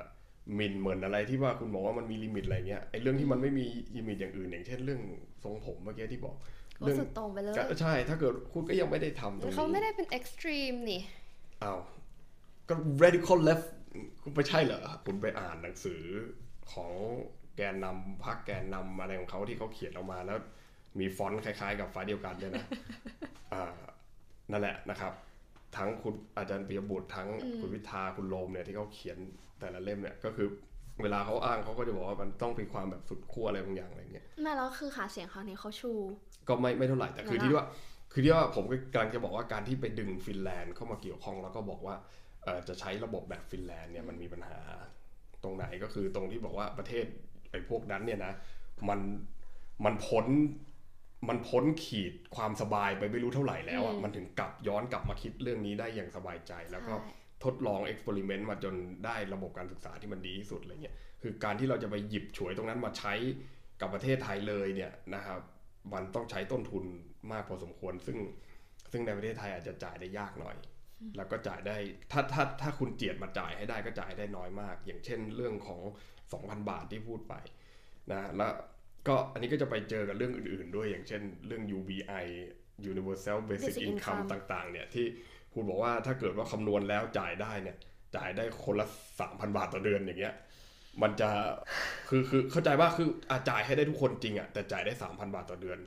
[0.55, 5.01] หมินเหมือนอะไรที่ว่าคุณบอกว่ามันมี limit อะไรเงี้ยไอ้เรื่องที่มันไม่มี limit อย่างอื่นอย่างเช่นเรื่อง
[5.43, 6.35] ทรงผมเมื่อกี้ที่บอก
[6.79, 11.01] ก็เรื่องสุดโต่งไปเลยก็ใช่ถ้าเกิดคุณก็ยังไม่ได้ทำตรงนี้เขาไม่ได้เป็น extreme นี่
[11.63, 11.79] อ้าว
[12.69, 13.67] ก็ radical left
[14.23, 16.01] คุณไม่ใช่เหรอคุณไปอ่านหนังสือ
[16.73, 16.91] ของ
[17.57, 20.37] แกนนำพรรคแกนนำอะไรของเขาที่เขาเขียนออกมาแล้ว
[20.99, 22.65] มีฟอนต์คล้าย ๆ กับไฟล์เดียวกันเนี่ยนะ
[23.53, 23.63] อ่า
[24.51, 25.13] นั่นแหละนะครับ
[25.77, 27.27] ทั้งคุณอาจารย์ปิยบุตรทั้ง
[27.59, 29.17] คุณวิทาคุณโลมเนี่ยที่เขาเขียน
[29.59, 30.47] แต่ละเล่มเนี่ยก็คือ
[31.01, 35.91] เวลาเขาอ้างเขาก็จะบอกว่ามันต้องมีความแบบสุดขั้วอะไรบางอย่างอะไรเงี้ยไม่แล้วคือหาเสียงครั้งนี้เขาชู
[36.47, 37.65] ก็ไม่ไม่เท่าไหร่แต่คือนั่นที่น่ะว่า
[38.11, 41.95] คือที่ว่าผมก็กำลังจะบอกว่าการที่ไปดึงฟินแลนด์เข้ามาเกี่ยวข้องแล้วก็บอกว่า
[42.43, 44.59] เอ่อจะใช้ระบบแบบฟินแลนด์เนี่ยมันมีปัญหา
[45.43, 47.05] ตรงไหนก็คือตรงที่บอกว่าประเทศ
[47.51, 48.33] ไอ้พวกนั้นเนี่ยนะ
[48.89, 48.99] มัน
[49.85, 50.25] มันพ้น
[51.29, 63.13] มันพ้นขีดความสบายไปไม่รู้เท่าไหร่แล้วอะอืมมันถึงกลับย้อนกลับมาคิดเรื่องนี้ได้อย่างสบายใจแล้วก็ใช่ ทดลองเอ็กซ์เพร์เมนต์มาจนได้ระบบการศึกษาที่มันดีที่สุดอะไรเงี้ยคือการที่เราจะไปหยิบฉวยตรงนั้นมาใช้
[63.81, 65.39] กับประเทศไทยเลยเนี่ยนะครับ
[65.93, 66.83] มันต้องใช้ต้นทุน
[67.31, 68.17] มากพอสมควร ซึ่ง
[68.91, 70.57] ซึ่งในประเทศไทยอาจจะจ่ายได้ยากหน่อย
[71.17, 71.77] แล้วก็จ่ายได้
[72.11, 75.81] ถ้าถ้าถ้าคุณเจียดมาจ่ายให้ได้ก็จ่ายได้น้อยมาก อย่างเช่นเรื่องของ
[76.23, 77.33] 2,000 บาทที่พูดไป
[78.11, 78.53] นะแล้ว
[79.07, 82.25] ก็อันนี้ก็จะไปเจอกับเรื่องอื่น ๆ ด้วยอย่างเช่น เรื่อง UBI
[82.91, 85.05] Universal Basic Basic Income Income ต่าง ๆ เนี่ยที่
[85.57, 87.77] คุณบอกว่าถ้าเกิดว่าคำนวณแล้วจ่ายได้เนี่ย
[88.15, 88.85] จ่ายได้คนละ
[89.19, 90.35] 3,000บาทต่อเดือนอย่างเงี้ย
[91.01, 91.29] มันจะ
[92.09, 95.79] คือคือเข้าใจว่าคืออาจ่ายให้ได้ทุกคนจริงอะแต่จ่ายได้3,000บาทต่อเดือน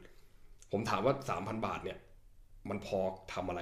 [0.72, 1.98] ผมถามว่า3,000บาทเนี่ย
[2.68, 2.98] มันพอ
[3.32, 3.60] ทำอะไร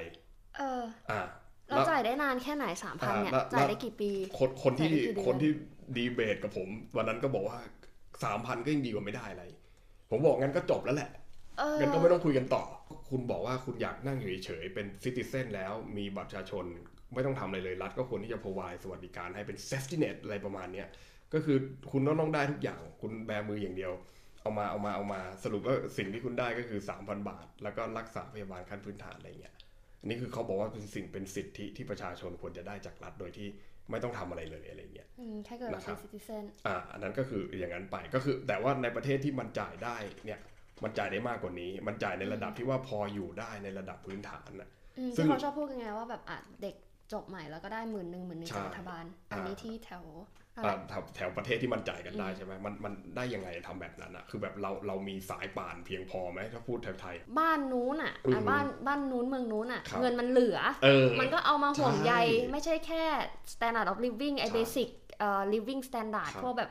[0.56, 1.20] เออ อ่า
[1.68, 5.50] เราจ่ายได้นานแค่ไหนสามพันเนี่ยอ่าแล้วจ่ายได้กี่ปีคนคนที่จ่ายได้กี่เดือนคนที่
[5.96, 7.58] ดีเบตกับผม วันนั้นก็บอกว่า
[8.24, 9.44] สามพันก็ยังดีกว่าไม่ได้อะไร
[10.10, 11.27] ผมบอกงั้นก็จบแล้วแหละเออ
[11.78, 12.62] งั้นก็ไม่ต้องคุยกันต่อ
[13.10, 16.64] คุณบอกว่าคุณอยากนั่งอยู่เฉยๆเป็นซิติเซนแล้วมีบัตรประชาชน
[17.14, 20.88] ไม่ต้องทำอะไรเลยรัฐก็ควรที่จะ provide สวัสดิการให้เป็น safety net อะไรประมาณเนี้ย
[21.34, 21.56] ก็คือ
[21.92, 23.92] คุณต้องต้องได้ทุกอย่าง คุณแบมืออย่างเดียว
[24.42, 29.54] เอามาเอามาเอามาสรุปว่าสิ่งที่คุณได้ก็คือ 3,000 บาท แล้วก็รักษาพยาบาลขั้นพื้นฐานอะไรเงี้ย
[30.00, 33.48] อันนี้คือเขาบอกว่าเป็นสิ่งเป็นสิทธิที่ประชาชนควรจะได้จากรัฐโดยที่
[33.90, 40.40] ไม่ต้องทำอะไรเลยอะไรเงี้ยอืมแค่เกิดเรานะครัเป็บนซิติเซนอ่าอันนั้นก็คืออย่างนั้นไปก็คือแต่ว่าในประเทศที่มันจ่ายได้เนี่ย
[40.84, 46.74] มันจ่ายได้มากกว่านี้ มันจ่ายในระดับที่ว่าพออยู่ได้ในระดับพื้นฐานน่ะอืมซึ่งที่เขาชอบพูดกันไงว่าแบบอะเด็ก
[47.12, 50.04] จบใหม่แล้วก็ได้หมื่นหนึ่งหมื่นหนึ่งใช่จากรัฐบาล อันนี้ที่แถว
[50.56, 63.04] อะไรอ่าแถวแถวประเทศที่มันจ่ายกันได้ใช่ไหมมันมันได้ยังไงทำแบบนั้นอะคือแบบเราเรามีสายป่านเพียงพอไหมถ้าพูดไทยบ้านนู้นอะอืมอะบ้านบ้านนู้นเมืองนู้นอะครับเงินมันเหลือๆเออมันก็เอามาห่วงใยใช่ไม่ใช่แค่
[63.52, 64.88] standard of living ไอ้ใช่ basic
[65.18, 66.70] เอ่อ living standard ครับพวกแบบ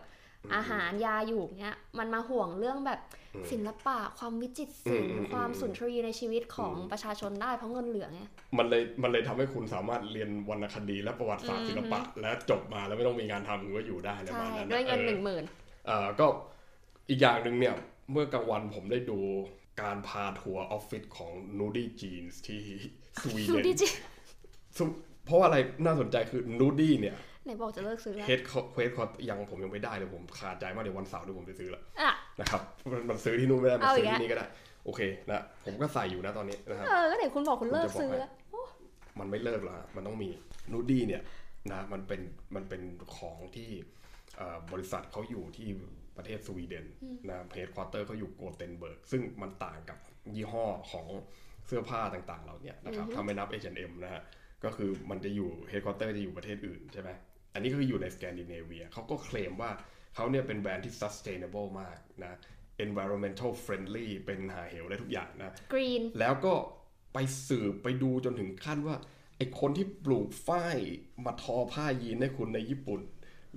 [0.55, 8.21] อาหารยาอยู่เนี้ยมันมาห่วงเรื่องแบบอืม ศิลปะความวิจิตรศิลอืมอืป์มความอืมสุนทรีย์ในชีวิตของอืมประชาชนได้เพราะเงินเหลือไง
[8.57, 15.43] มันเลยมันเลยทำให้คุณสามารถเรียนวรรณคดีและประวัติศาสตร์อืมศิลปะ และจบมาแล้วไม่ต้องมีงานทำคุณก็อยู่ได้อะไรประใช่มาณนั้นด้วยเงินออหนึ่งหมื่น
[15.85, 16.25] เอ่อก็
[17.09, 17.75] อีกอย่างหนึ่งเนี่ย
[18.11, 19.19] เมื่อกลางวันผมได้ดู
[19.81, 22.61] การพาทัวร์ออฟฟิศของ Nudie Jeans ที่
[23.21, 23.87] สวีดูเดนดิจิ
[24.77, 24.87] ซึ่ง
[25.25, 27.15] เพราะว่าอะไรน่าสนใจคือ Nudie เนี่ย
[27.47, 28.39] ไหนบอกจะเลิกซื้อแล้วเฮด
[28.71, 34.47] เควสคอยังผมยังไม่ได้เลยผมขาดใจมากเดี๋ยววันเสาร์เดี๋ยวผมไปซื้อละอะนะครับมันมันซื้อที่นู่นไม่ได้มันเอาอีซื้กอแล้วที่นี่ก็ได้
[34.85, 38.31] โอเคนะผมก็ใส่อยู่นะตอนนี้นะครับเออก็ไหนคุณบอกคุณเลิกผมจะบอกซื้อให้แล้ว
[39.19, 40.29] มันไม่เลิกหรอกฮะมันต้องมี
[40.71, 41.21] นูดี้เนี่ย
[41.71, 42.21] นะมันเป็น
[42.55, 42.81] มันเป็น
[43.17, 43.69] ของที่
[44.37, 45.67] เอ่อบริษัทเขาอยู่ที่
[46.17, 46.85] ประเทศสวีเดน
[47.29, 49.97] นะ headquarter เขาอยู่โกเทนเบิร์กซึ่งมันต่างกับ
[50.35, 51.07] ยี่ห้อของ
[51.67, 54.21] เสื้อผ้าต่างๆเราเนี่ยนะครับถ้าไม่นับ H&M นะฮะ
[54.63, 57.09] ก็คือมันจะอยู่ headquarter จะอยู่ประเทศอื่นใช่ไหม
[57.57, 59.71] อันนี้ก็คืออยู่ในสแกนดิเนเวียเขาก็เคลมว่า
[60.15, 62.37] เขาเนี่ยเป็นแบรนด์ที่ sustainable มากนะ
[62.85, 66.53] environmental friendly เป็นห่าเหวได้ทุกอย่างนะ green แล้วก็
[67.13, 67.17] ไป
[67.47, 68.95] สืบไปดูจนถึงขั้นว่า
[69.37, 70.77] ไอคนที่ปลูกฝ้าย
[71.25, 73.01] มาทอผ้ายีนให้คุณในญี่ปุ่น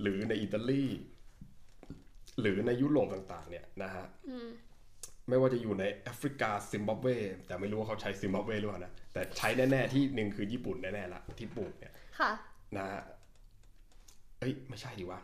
[0.01, 0.85] หรือในอิตาลี
[2.41, 4.07] หรือในยุโรปต่างๆ เนี่ยนะฮะ
[5.29, 7.07] ไม่ว่าจะอยู่ในแอฟริกาซิมบับเว
[7.47, 12.31] แต่ไม่รู้ว่าเขาใช้ซิมบับเวหรือเปล่านะ แต่ใช้แน่ ๆ ที่หนึ่งคือญี่ปุ่นแน่ๆละที่ปลูกเนี่ย ค่ะ
[12.77, 13.03] นะฮะ
[14.41, 15.21] เอ้ยไม่ใช่ดีวะ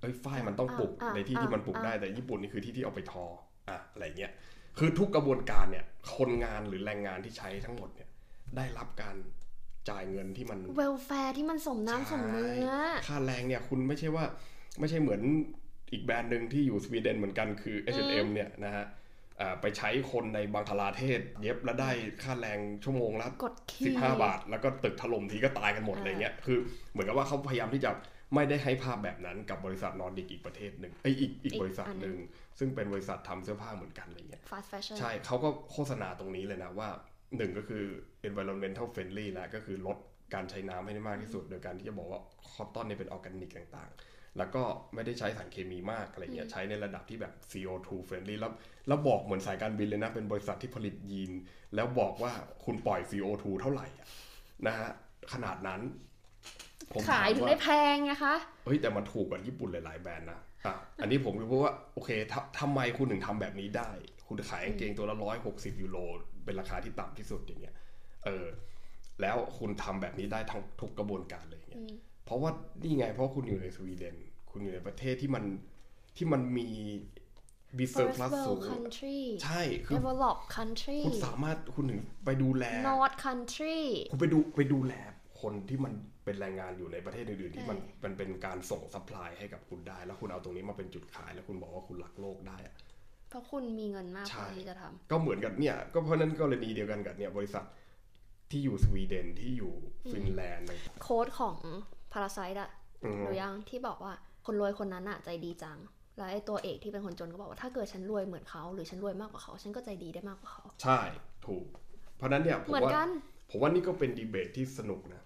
[0.00, 3.24] เอ้ยฝ้ายมันต้องปลูกอ่าในที่อ่าที่มันปลูกอ่าได้แต่ญี่ปุ่นนี่คือที่ที่เอาไปทอ
[3.68, 4.32] อะอะไรเงี้ย
[4.78, 5.84] คือทุกกระบวนการเนี่ย
[6.16, 8.08] คนงานหรือแรงงานที่ใช้ทั้งหมดเนี่ย
[8.56, 9.16] ได้รับการ
[9.90, 14.24] จ่ายเงินที่มันเวลแฟร์ที่มันสมน้ำสมเนื้อใช่ค่าแรงเนี่ยคุณไม่ใช่ว่า
[14.80, 15.22] ไม่ใช่เหมือน
[15.92, 18.84] อีกแบรนด์หนึ่งที่อยู่สวีเดนเหมือนกันคือ H&M เนี่ยนะฮะ
[19.40, 21.90] อ่าไปใช้คนในบังคลาเทศ เย็บแล้วได้
[22.22, 26.58] ค่าแรงชั่วโมงละกดขี่15บาท แล้วก็ตึกถล่มทีก็ตายกันหมดอ่าอะไรเงี้ยคือ
[26.92, 27.90] เหมือนกับว่าเขาพยายามที่จะ
[28.34, 32.16] ไม่ได้ให้ภาพแบบนั้นกับบริษัทนอร์ดิกอีกประเทศหนึ่งไอยอีกอีกบริษัทหนึ่ง
[32.58, 36.88] ซึ่งเป็นบริษัททำเสื้อผ้าเหมือนกันอะไรเงี้ย fast fashion ใช่เขาก็โฆษณาตรงนี้เลยนะว่า
[37.36, 37.84] หนึ่งก็คือ
[38.28, 39.98] environmental friendly นะก็คือลด
[40.34, 42.20] การใช้น้ำให้ได้มากที่สุด โดยการที่จะบอกว่า
[42.52, 44.62] cotton เนี่ยเป็นออร์แกนิกต่างๆ แล้วก็
[44.94, 48.52] ไม่ได้ใช้สารเคมีมากอะไรเงี้ยใช้ในระดับที่แบบ CO2 friendly แล้ว
[48.88, 51.32] แล้วบอกเหมือนสายการบินเลยนะ เป็นบริษัทที่ผลิตยีนส์
[51.74, 52.32] แล้วบอกว่า
[52.64, 54.08] คุณปล่อย CO2 เท่าไหร่อะ
[54.66, 54.90] นะฮะ
[55.32, 56.05] ขนาดนั้นผม
[57.10, 63.90] ขายผมถึงว่าได้แพงไงคะเฮ้ยแต่มันถูกกว่าญี่ปุ่นหลายๆแบรนด์นะอะอันนี้ผมก็พูดว่าโอเคทำทำไมคุณถึงทำแบบนี้ได้
[64.26, 65.98] คุณขายกางเกงตัวละร้อยหกสิบยูโร
[66.44, 67.74] เป็นราคาที่ต่ำที่สุดอย่างเงี้ย
[68.24, 68.46] เออ
[69.20, 71.84] แล้วคุณทำแบบนี้ได้ทั้งทุกกระบวนการเลยอย่างเงี้ย
[72.24, 72.50] เพราะว่า
[72.82, 74.16] นี่ไงเพราะคุณอยู่ในสวีเดน
[74.50, 75.44] คุณอยู่ในประเทศที่มัน
[76.16, 76.68] ที่มันมี
[77.76, 83.78] first world country ใช่ คือ develop country คุณสามารถคุณถึงไปดูแล north country
[84.10, 84.92] คุณไปดูไปดูแล
[85.40, 85.92] คนที่มัน
[86.26, 92.74] เป็นแรงงานอยู่ในประเทศอื่นๆที่มันใช่มันเป็นการส่งซัพพลายให้กับคุณได้ แล้วคุณเอาตรงนี้มาเป็นจุดขาย แล้วคุณบอกว่าคุณรักโลกได้อะ
[93.28, 97.64] เพราะคุณมีเงินมากพใช่อที่จะทก็เหมือนกับเนี่ย ก็เพราะนั้นกรณีเดียวกันกับเนี่ยบริษัท
[98.50, 99.72] ที่อยู่สวีเดนที่อยู่
[100.10, 101.56] ฟินแลนด์อะไรำโค้ดของ
[102.12, 102.70] Parasite อะ
[103.04, 104.14] อืมหรือยังที่บอกว่า
[104.46, 105.78] คนรวยคนนั้นอะใจดีจัง
[106.16, 111.00] แล้วไอ้ตัวเอกที่เป็นคนจนก็บอกว่าถ้าเกิดฉันรวยเหมือนเขาหรือฉันรวยมากกว่าเขา ฉันก็ใจดีได้มากกว่าเขา ใช่
[111.46, 111.66] ถูก
[112.16, 113.08] เพราะฉะนั้นเนี่ยผมเหมือนว่ากัน
[113.50, 115.22] ผมว่านี่ก็เป็นดีเบตที่สนุกนะ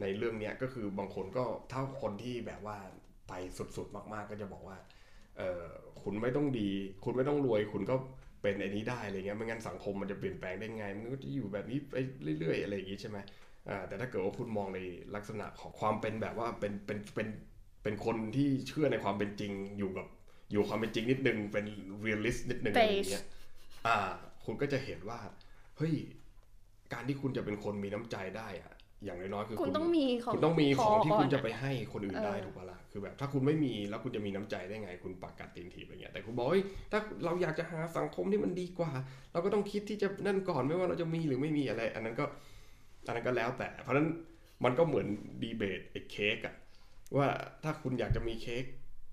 [0.00, 2.76] ในเรื่องเนี้ยก็คือบางคนก็ถ้าคนที่แบบว่า
[3.28, 3.32] ไป
[3.76, 4.76] สุดๆมากๆ ก็จะบอกว่า
[5.38, 5.64] เออ
[6.02, 6.68] คุณไม่ต้องดี
[7.04, 7.96] คุณไม่ต้องรวย คุณก็
[8.42, 11.94] เป็นไอ้นี้ได้อะไรเงี้ยไม่งั้นสังคมมันจะเปลี่ยนแปลงได้ไง มันก็จะอยู่แบบนี้ไป
[12.40, 13.18] เรื่อย ๆ อะไรอย่างงี้ใช่ไหม
[13.68, 14.80] อ่าแต่ถ้าเกิดว่าคุณมองใน
[15.14, 17.28] ลักษณะของความเป็นแบบว่าเป็นเป็นเป็น
[17.82, 20.06] เป็นคนที่เชื่อในความเป็นจริงอยู่กับ
[20.52, 21.64] อยู่ความเป็นจริงนิดนึงเป็น
[22.02, 23.24] realist นิดนึงอะไรอย่างเงี้ย
[23.86, 23.96] อ่า
[24.44, 25.18] คุณก็จะเห็นว่า
[25.76, 25.94] เฮ้ย
[26.92, 28.73] การที่คุณจะเป็นคนมีน้ำใจได้อะ
[29.04, 38.90] อย่างน้อยๆคือคุณต้องมีของคุณต้องมีของที่พคุณจะก่นไปให้คนอื่นได้เออถูกปะล่ะคือแบบ ถ้าคุณไม่มีแล้วคุณจะมีน้ำใจได้ไง คุณปากกัดตีนถีบอะไรเงี้ยแต่คุณบอกเฮ้ยถ้าเราอยากจะหาสังคมที่มันดีกว่า
[39.32, 42.24] เราก็ต้องคิดที่จะนั่นก่อนไม่ว่าเราจะมีหรือไม่มีอะไร อันนั้นก็
[43.06, 44.08] อันนั้นก็แล้วแต่ เพราะฉะนั้น
[44.64, 45.06] มันก็เหมือน
[45.42, 46.54] ดีเบตไอ้เค้กอะ
[47.16, 47.26] ว่า
[47.62, 48.64] ถ้าคุณอยากจะมีเค้ก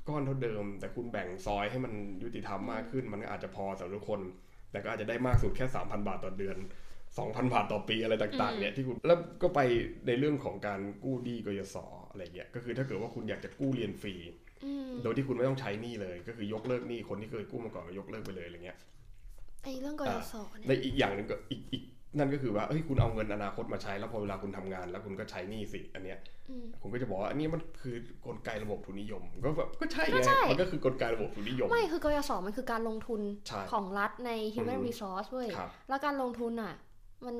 [0.10, 4.22] ก้อนเท่าเดิม แต่คุณแบ่งซอยให้มันยุติธรรมมากขึ้น มันก็อาจจะพอสำหรับทุกคน
[4.72, 6.58] แต่ก็อาจจะได้มากสุดแค่3,000 บาทต่อเดือน
[7.20, 9.60] 2,000 บาทต่อปีอะไรต่างๆเนี่ยที่คุณแล้วก็ไป
[10.08, 11.78] ในเรื่องของการกู้ดีกยศ
[12.10, 14.16] อะไรเงี้ยก็คือถ้าเกิดว่าคุณอยากจะกู้เรียนฟรี
[14.66, 18.78] อืมโดยที่คุณไม่ต้องใช้หนี้เลย ก็คือยกเลิกหนี้คนที่เคยกู้มาก่อนก็ยกเลิกไปเลยอะไรเงี้ย
[19.64, 21.84] ไอ้เรื่องกยศเนี่ยในอีกอย่างหนึ่งก็อีกอีก
[22.18, 26.20] นั่นก็คือว่าเฮ้ยคุณเอาเงินอนาคตมาใช้แล้วพอเวลาคุณทำงาน แล้วคุณก็ใช้หนี้สิอันเนี้ย
[26.50, 27.96] อืมผมก็จะบอกว่าอันนี้มันคือ
[28.26, 36.74] กลไกระบบทุนนิยม ก็แบบก็ใช่ก็ไงใช่มันก็คือกลไกระบบทุนนิยมไม่คือกยศมันคือการลงทุนใช่ของรัฐใน human อืม resource เว้ยครับแล้วการลงทุนอะ
[37.26, 37.36] มัน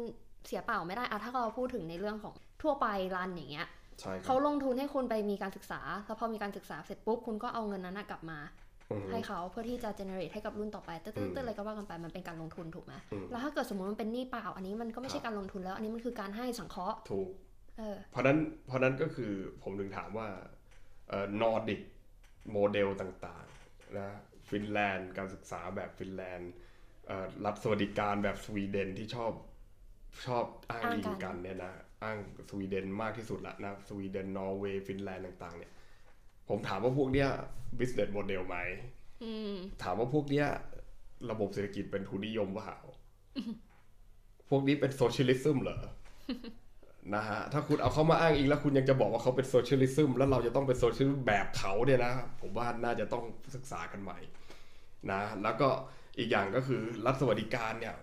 [0.48, 3.68] เสียเปล่าไม่ได้อะถ้าเราพูดถึงในเรื่องของทั่วไปรันอย่างเงี้ย
[4.00, 8.40] ใช่ครัเขาบลงทุนให้คุณไปมีการศึกษา แล้วพอมีการศึกษาเสร็จปุ๊บคุณก็เอาเงินนั้นนะกลับมา
[8.90, 17.28] อืมให้เขาเพื่อที่จะ generate ให้กับรุ่นต่อไปเต้อืมนๆอะไรก็ว่ากันไปมันเป็นการลงทุนถูกไหมอืมแล้วถ้าเกิดสมมติมันเป็นหนี้เปล่า อันนี้มันก็ไม่ใช่ครับการลงทุนแล้ว อันนี้มันคือการให้สังเคราะห์ถูก
[17.78, 20.28] เออเพราะนั้นเพราะนั้นก็คือผมถึงถามว่า
[21.10, 21.82] เอ่อ Nordic
[22.52, 24.10] model ต่างๆนะ
[24.50, 26.52] ฟินแลนด์การศึกษาแบบฟินแลนด์
[27.08, 29.32] เอ่อรัฐสวัสดิการแบบสวีเดนที่ชอบ
[30.26, 32.18] ชอบอ้างอ้างอิงกันกันเนี่ยนะอ้าง
[32.50, 35.72] สวีเดนมากที่สุดละนะสวีเดนนอร์เวย์ฟินแลนด์ต่าง ๆ เนี่ย
[36.50, 37.30] ผมถามว่าพวกเนี้ย
[37.80, 38.58] business model ไหม
[39.24, 40.48] อืมถามว่าพวกเนี้ย
[41.32, 42.78] ระบบเศรษฐกิจเป็นทุนนิยมเปล่า
[44.50, 45.80] พวกนี้เป็น socialism เหรอ
[47.16, 53.24] นะฮะถ้าคุณเอาเขามาอ้างอิงแล้วคุณยังจะบอกว่าเขาเป็น socialism แล้วเราจะต้องเป็น socialism แบบเขาเนี่ยนะผมว่าน่าจะต้อง
[53.56, 54.20] ศึกษากันใหม่
[55.12, 55.70] นะแล้วก็
[56.18, 57.96] อีกอย่างก็คือรัฐสวัสดิการเนี่ย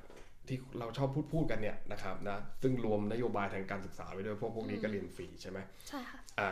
[0.49, 5.59] ที่เราชอบพูดพูดกันเนี่ยนะครับนะซึ่งรวมนโยบายทางการศึกษาไปด้วยพวกพวกนี้ก็เรียนฟรีใช่ไหม
[5.89, 6.51] ใช่ค่ะอ่า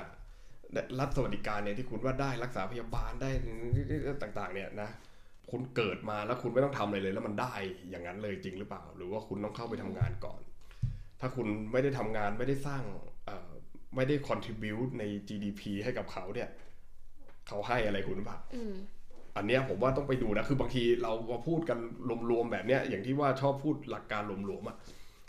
[1.01, 3.31] รัฐสวัสดิการเนี่ยที่คุณว่าได้รักษาพยาบาลได้
[4.23, 4.91] ต่างๆ เนี่ยนะ
[5.51, 7.55] คุณเกิดมาแล้วคุณไม่ต้องทำอะไรเลย แล้วมันได้
[7.91, 10.41] อย่างนั้นเลยจริงหรือเปล่า หรือว่าคุณต้องเข้าไปทำงานก่อน
[11.21, 12.83] ถ้าคุณไม่ได้ทำงานไม่ได้สร้าง
[13.27, 13.51] เอ่อ
[13.97, 16.49] ไม่ได้ contribute ใน GDP ให้กับเขาเนี่ย
[17.49, 18.41] เขาให้อะไรคุณหรือเปล่า
[19.37, 21.79] อืมอันเนี้ยผมว่าต้องไปดูนะ คือบางทีเรามาพูดกัน
[22.31, 24.77] รวมๆแบบเนี้ยอย่างที่ว่าชอบพูดหลักการรวมๆอะ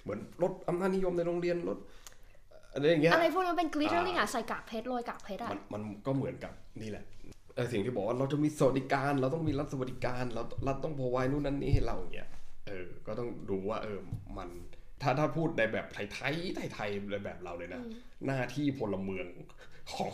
[0.04, 1.78] เหมือนลดอำนาจนิยมในโรงเรียนลด
[2.74, 7.04] อะไรอย่างเงี้ยอะไรพวกนั้นเป็น glittering อะใส่กากเพชรโรยกากเพชรอะมันมันก็เหมือนกับนี่แหละ
[7.56, 12.30] ไอ้สิ่งที่บอกว่าเราจะมีสวัสดิการเราต้องมีรัฐสวัสดิการเรารัฐต้องพอไว้นู่นนั่นนี่ให้เราอย่างเงี้ย
[12.68, 14.00] เออก็ต้องดูว่าเออ
[14.38, 14.50] มัน
[15.02, 17.82] ถ้าถ้าพูดในแบบไทยไทยไทยไทยๆเลยแบบเราเลยนะ
[18.26, 19.28] หน้าที่พลเมือง
[19.94, 20.12] ของ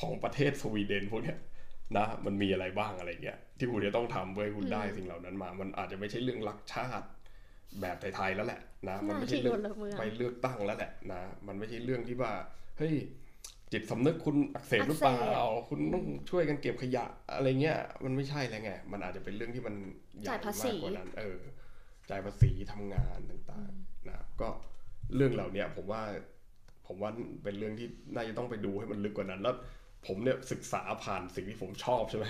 [0.00, 1.38] ของประเทศสวีเดนพวกเนี้ย
[1.96, 7.06] นะมันมีอะไรบ้างอะไรเงี้ยที่คุณจะต้องทำเพื่อให้คุณได้สิ่งเหล่านั้นมา มันอาจจะไม่ใช่เรื่องรักชาติ
[7.80, 12.32] แบบไทยๆแล้วแหละนะมันไม่ใช่เรื่องหน้าที่พลเมืองไปเลือกตั้งแล้วแหละนะมันไม่ใช่เรื่องที่ว่า
[12.78, 12.94] เฮ้ย
[13.72, 19.74] จิตสำนึกคุณอักเสบหรือเปล่าอักเสคุณต้องช่วยกันเก็บขยะอะไรเงี้ย มันไม่ใช่แล้วไง มันอาจจะเป็นเรื่องที่มัน
[20.20, 21.38] ใหญ่จ่ายภาษีมากกว่านั้น เออ
[22.10, 24.48] จ่ายภาษีทำงานต่างๆนะครับก็
[25.16, 26.02] เรื่องเหล่าเนี้ยผมว่า
[26.86, 27.10] ผมว่า
[27.44, 29.54] เป็นเรื่องที่น่าจะต้องไปดูให้มันลึกกว่านั้นแล้ว
[30.06, 32.26] ผมเนี่ยศึกษาผ่านสิ่งที่ผมชอบใช่ไหม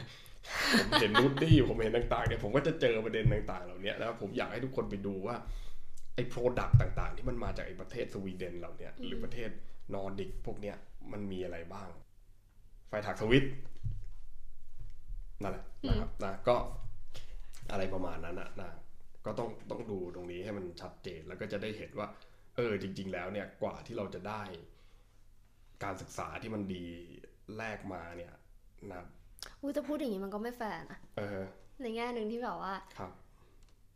[0.79, 5.37] ผมเห็นนูดดี้ผมเห็นต่างๆเนี่ยผมก็จะเจอประเด็นต่างๆ เหล่านี้แล้วผมอยากให้ทุกคนไปดูว่า
[6.15, 9.51] ไอ้ product ต่างๆ ที่มันมาจากไอ้ประเทศสวีเดนเราเนี่ยหรือประเทศ
[9.95, 10.77] นอร์ดิกพวกเนี้ย
[11.13, 11.91] มันมีอะไรบ้าง
[12.89, 13.53] ไฟถักสวิตช์
[15.43, 16.57] นั่นแหละนะครับนะก็
[17.71, 18.71] อะไรประมาณนั้นนะนะ
[19.27, 22.07] ก็ต้องต้องดูตรงนี้ให้มันชัดเจนแล้วก็จะได้เห็นว่า
[22.57, 24.43] เออจริง ๆ แล้วเนี่ยกว่าที่เราจะได้
[25.85, 26.87] การศึกษาที่มันดี
[27.57, 28.33] แลกมาเนี่ย
[28.93, 29.03] นะ
[29.61, 31.41] อุ้ยจะพูดอย่างนี้มันก็ไม่แฟร์นะเออ
[31.83, 33.11] ในแง่หนึ่งที่แบบว่าครับ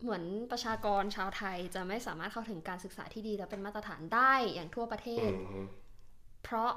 [0.01, 5.61] เหมือนประชากรชาวไทยจะไม่สามารถเข้าถึงการศึกษาที่ดีและเป็นมาตรฐานได้อย่างทั่วประเทศอืมฮึ
[6.43, 6.71] เพราะ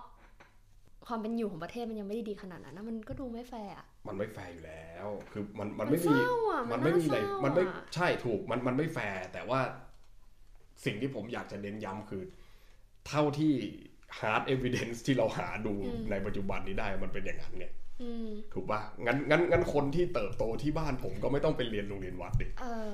[1.07, 9.61] ความเป็นอยู่ของประเทศมันยังไม่ได้ดีขนาดนั้นนะมันก็ดูไม่แฟร์อะมันไม่แฟร์อยู่แล้ว คือมันมันมันไม่มีเศร้าอะมันมันไม่มีอะไรน่าเศร้ามันไม่อะใช่ถูกมันมันไม่แฟร์แต่ว่า
[10.85, 12.23] สิ่งที่ผมอยากจะเน้นย้ำคือ
[13.09, 13.55] เท่าที่
[14.18, 15.75] hard evidence ที่เราหาดู
[16.11, 22.90] ในปัจจุบันนี้ได้มันเป็นอย่างนั้นเนี่ยอืมถูกป่ะงั้นงั้นงั้นคนที่เติบโตที่บ้านผมก็ไม่ต้องไปเรียนโรงเรียนวัดดิเออ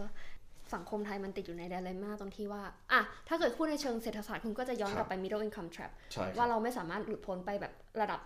[0.75, 8.21] สังคมไทยมันติดอยู่ในไดเลม่าตรงที่ว่าอะถ้าเกิดพูดในเชิงเศรษฐศาสตร์คุณก็จะย้อนครับกลับไป middle income trap ใช่คว่ารับเราไม่สามารถหลุดพ้นไปแบบระดับ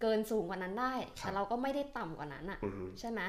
[0.00, 3.20] เกินสูงกว่านั้นได้ครับแต่เราก็ไม่ได้ต่ำกว่านั้นอะอืมฮึใช่ไหม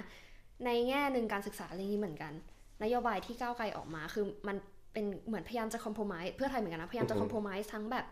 [0.65, 2.33] ในแง่หนึ่งการศึกษาเรื่องนี้เหมือนกัน
[2.83, 4.57] นโยบายที่ก้าวไกลออกมาคือมัน
[4.93, 7.67] เป็นเหมือนพยายามจะคอม p r o m i s e เพื่อไทยเหมือนกันนะพยายามจะคอม p r o m i s e
[7.73, 8.05] ทั้งแบบ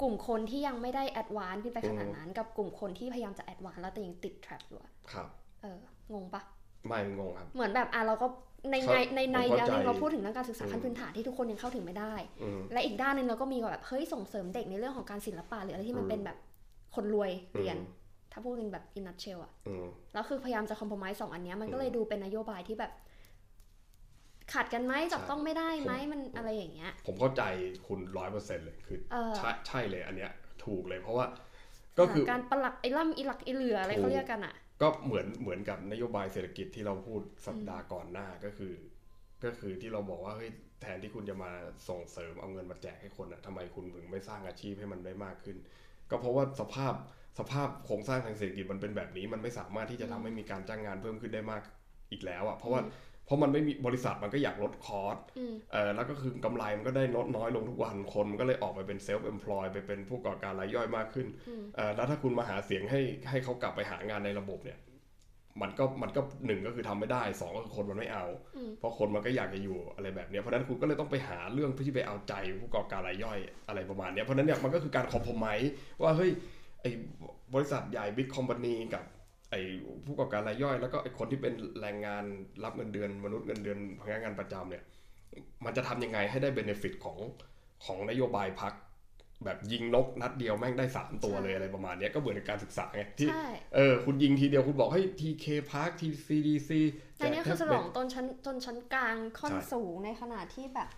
[0.00, 5.26] กลุ่มคนที่ยังไม่ได้ advance ขึ้นไปขนาดนั้น กับกลุ่มคนที่พยายามจะ advance แล้วแต่ยังติด trap อยู่อะครับ
[5.62, 5.78] เออ
[6.14, 6.42] งงปะ
[6.86, 8.26] ไม่งงครับ เหมือนแบบอะเราก็
[8.70, 16.36] ในเข้าในในในผมเข้าด้านหนึงใจเราพูดถึงเรื่องการศึกษาอืมขั้นพื้นฐานที่ทุกคนยังเข้าถึงไม่ได้อืมและอีกด้านหนึ่งเราก็มีแบบเฮ้ยส่งเสริมเด็กในเรื่องของการศิลปะหรืออะไรที่มันอืมเป็นแบบ
[16.94, 17.96] คนรวยเรียนอืม
[18.32, 22.92] ถ้าพูดกันแบบ in nutshell อะอืมแล้วคือพยายามจะคอม p r o m i s e สองอันเนี้ยมันก็อืมเลยดูเป็นนโยบายที่แบบ
[24.54, 27.42] ขัดกันไหมจับใช่ต้องไม่ได้ไหมผมมันอะไรอย่างเงี้ย ผมเข้าใจ
[27.86, 30.32] คุณร้อยเปอร์เซ็นต์เลยคือเออใช่ใช่เลยอันเนี้ย
[30.64, 31.26] ถูกเลยเพราะว่า
[31.98, 38.74] ก็คือการประหลักไอ้ล่ำอีหลักอีเหลืออะไรถูกเขาเรียกกันอะ ก็เหมือนเหมือนกับนโยบายเศรษฐกิจที่เราพูดสัปดาห์ก่อนหน้าก็คือ
[39.44, 40.50] ก็คือที่เราบอกว่าเฮ้ย
[40.82, 41.50] แทนที่คุณจะมา
[41.88, 45.56] ส่งเสริมเอาเงินมาแจกให้คนอะทำไมคุณถึงไม่สร้างอาชีพให้มันได้มากขึ้น
[46.10, 46.94] ก็เพราะว่าสภาพ
[47.38, 51.62] สภาพโครงสร้างทางเศรษฐกิจมันเป็นแบบนี้มันไม่สามารถที่จะทำให้มีการจ้างงานเพิ่มขึ้นได้มาก
[52.10, 52.80] อีกแล้วอะเพราะว่า
[53.28, 63.00] เพราะมันไม่มีบริษัทมันก็อยากลดคอร์สอืมเออแล้วก็คือกำไรมันก็ได้ลดน้อยลงทุกวันคนมันก็เลยออกไปเป็นเซลฟ์เอ p มพลอยไปเป็นผู้ก่อการรายย่อยมากขึ้นอืมเออแล้วถ้าคุณมาหาเสียงให้
[63.30, 64.78] ให้เขากลับไปหางานในระบบเนี่ย
[65.62, 68.26] มันก็มันก็หนึ่งก็คือทำไม่ได้สองก็คือคนมันไม่เอา
[68.56, 75.46] อืมเพราะคนมันก็อยากจะอยู่อะไรแบบเนี้ยเพราะฉะนั้นคุณก็เลยต้องไปหาเรื่องที่ไปเอาใจผู้ก่อการรายย่อยอะไรประมาณเนี้ยเพราะฉะนั้นเนี่ยมันก็คือการคอมพมไม
[76.02, 76.30] ว่าเฮ้ย
[76.82, 76.90] ไอ้
[77.54, 79.04] บริษัทใหญ่ big company กับ
[79.50, 79.60] ไอ้
[80.04, 82.24] ผู้ประกอบการรายย่อยแล้วก็ไอ้คนที่เป็นแรงงาน
[82.64, 84.84] รับเงินเดือนมนุษย์เงินเดือนพนักงานประจำเนี่ย
[85.64, 87.18] มันจะทำยังไงให้ได้ benefit ของ
[87.84, 88.72] ของนโยบายพัก
[89.44, 96.80] แบบยิงนกนัดเดียวแม่งได้สามตัวเลยอะไรประมาณเนี้ยก็เหมือนในการศึกษาไงที่ใช่เออคุณยิงทีเดียวคุณบอกให้ TK Park TCDC
[97.16, 100.88] ในนี้คือสมองต้นชั้นจนชั้นกลางค่อนสูงในขณะที่แบบ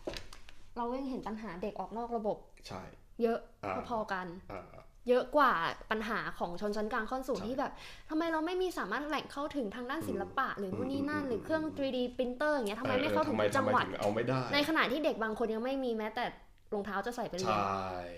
[0.77, 2.37] เรายังเห็นปัญหาเด็กออกนอกระบบ
[2.69, 2.83] ใช่
[3.23, 4.63] เยอะอ่าพอๆกันอ่า
[5.09, 5.53] เยอะกว่า
[5.91, 7.73] ปัญหาของชนชั้นกลางค่อนสูงใช่ที่แบบ
[8.11, 16.25] ทำไมเราไม่มีสามารถแหล่งเข้าถึงทางด้านศิลปะ หรือนู่นนี่นั่นอืมหรือเครื่อง 3D printer อย่างเงี้ยทำไมไม่เข้าถึงออทุกจังหวัดทำไมถึเอาไม่ได้ ในขณะที่เด็กบางคนยังไม่มีแม้แต่
[16.73, 17.75] รองเท้าจะใส่ไปเรีใชยน่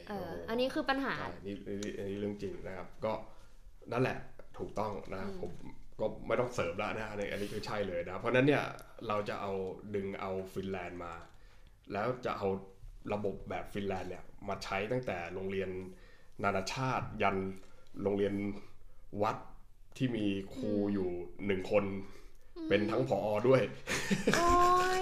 [0.08, 3.12] เออโอันนี้คือปัญหาใช่นี่นี่อันนี้เรื่องจริงนะครับ ก็
[3.92, 4.18] นั่นแหละ
[4.58, 5.52] ถูกต้องนะครับผม
[6.00, 8.64] ก็ไม่ต้องเสริมแล้วนะอันนี้อันนี้คือใช่เลยนะ เพราะฉะนั้นเนี่ย
[9.08, 9.52] เราจะเอา
[9.94, 11.12] ดึงเอาฟินแลนด์มา
[11.92, 12.48] แล้วจะเอา
[13.12, 15.70] ระบบแบบฟินแลนด์เนี่ยมาใช้ตั้งแต่โรงเรียน
[16.42, 17.36] นานาชาติ ยัน
[18.02, 18.34] โรงเรียน
[19.22, 19.36] วัด
[19.96, 21.08] ที่มีครูอยู่
[21.46, 21.84] หนึ่งคน
[22.68, 23.62] เป็นทั้งผอด้วย
[24.34, 24.48] โอ้
[24.98, 25.00] ย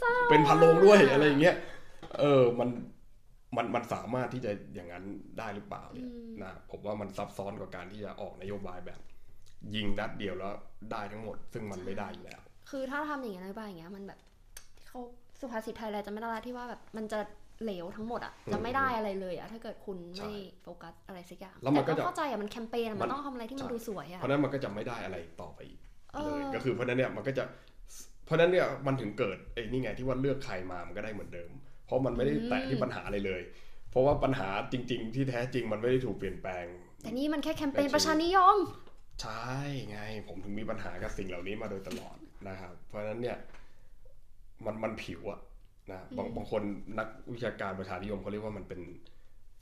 [0.00, 1.56] เศร้าเป็นพันโรงด้วยอะไรอย่างเงี้ย
[2.18, 2.68] เออมัน
[3.56, 5.04] มันมันสามารถที่จะอย่างนั้น
[5.38, 6.10] ได้หรือเปล่าเนี่ย
[6.42, 9.00] นะผมว่ามันซับซ้อนกว่าการที่จะออกนโยบายแบบ
[9.74, 10.54] ยิงนัดเดียวแล้ว
[10.90, 12.40] ได้ทั้งหมด ซึ่งมันไม่ได้อยู่แล้ว
[12.70, 14.20] คือถ้าทำอย่างเงี้ยนโยบายอย่างเงี้ยมันแบบ
[14.86, 15.00] เขา
[15.40, 17.20] สุภาษิตไทยอะไรจะไม่ได้ละที่ว่าแบบมันจะ
[17.64, 20.30] เหลวทั้งหมดอะอืมจะไม่ได้อะไรเลยอะถ้าเกิดคุณใช่ไม่
[20.62, 25.80] โฟกัสอะไรสักอย่างแล้วมันก็แต่จะเข้าใจอะมันแคมเปญอะมัมันนต้องทำอะไรที่มันใช่ดูสวยอะเพราะฉะนั้นมันก็จะไม่ได้อะไรต่อไปอีก
[26.14, 27.44] เอเลยอก็คือเพราะฉะนั้นเนี่ยมันก็จะ
[28.24, 31.50] เพราะฉะนั้นเนี่ยมันถึงเกิดไอ้นี่ไงที่ว่าเลือกใครมามันก็ได้เหมือนเดิม
[31.86, 33.42] เพราะมันไม่ได้แตะที่ปัญหาอะไรเลย
[33.90, 36.64] เพราะว่าปัญหาจริง ๆ ที่แท้จริงมันไม่ได้ถูกเปลี่ยนแปลง
[37.02, 38.56] แต่นี่มันแค่แคมเปญเป็นชีวิตประชานิยม
[39.22, 39.52] ใช่
[39.90, 39.98] ไง
[40.28, 42.16] ผมถึงมีปัญหากับสิ่งเหล่านี้มาโดยตลอด
[42.48, 43.36] นะครับเพราะฉะนั้นเนี่ย
[44.64, 45.40] มันมันผิวอะ
[45.92, 46.62] นะบางบางคน
[46.98, 48.80] นักวิชาการประชานิยมเขาเรียกว่ามันเป็น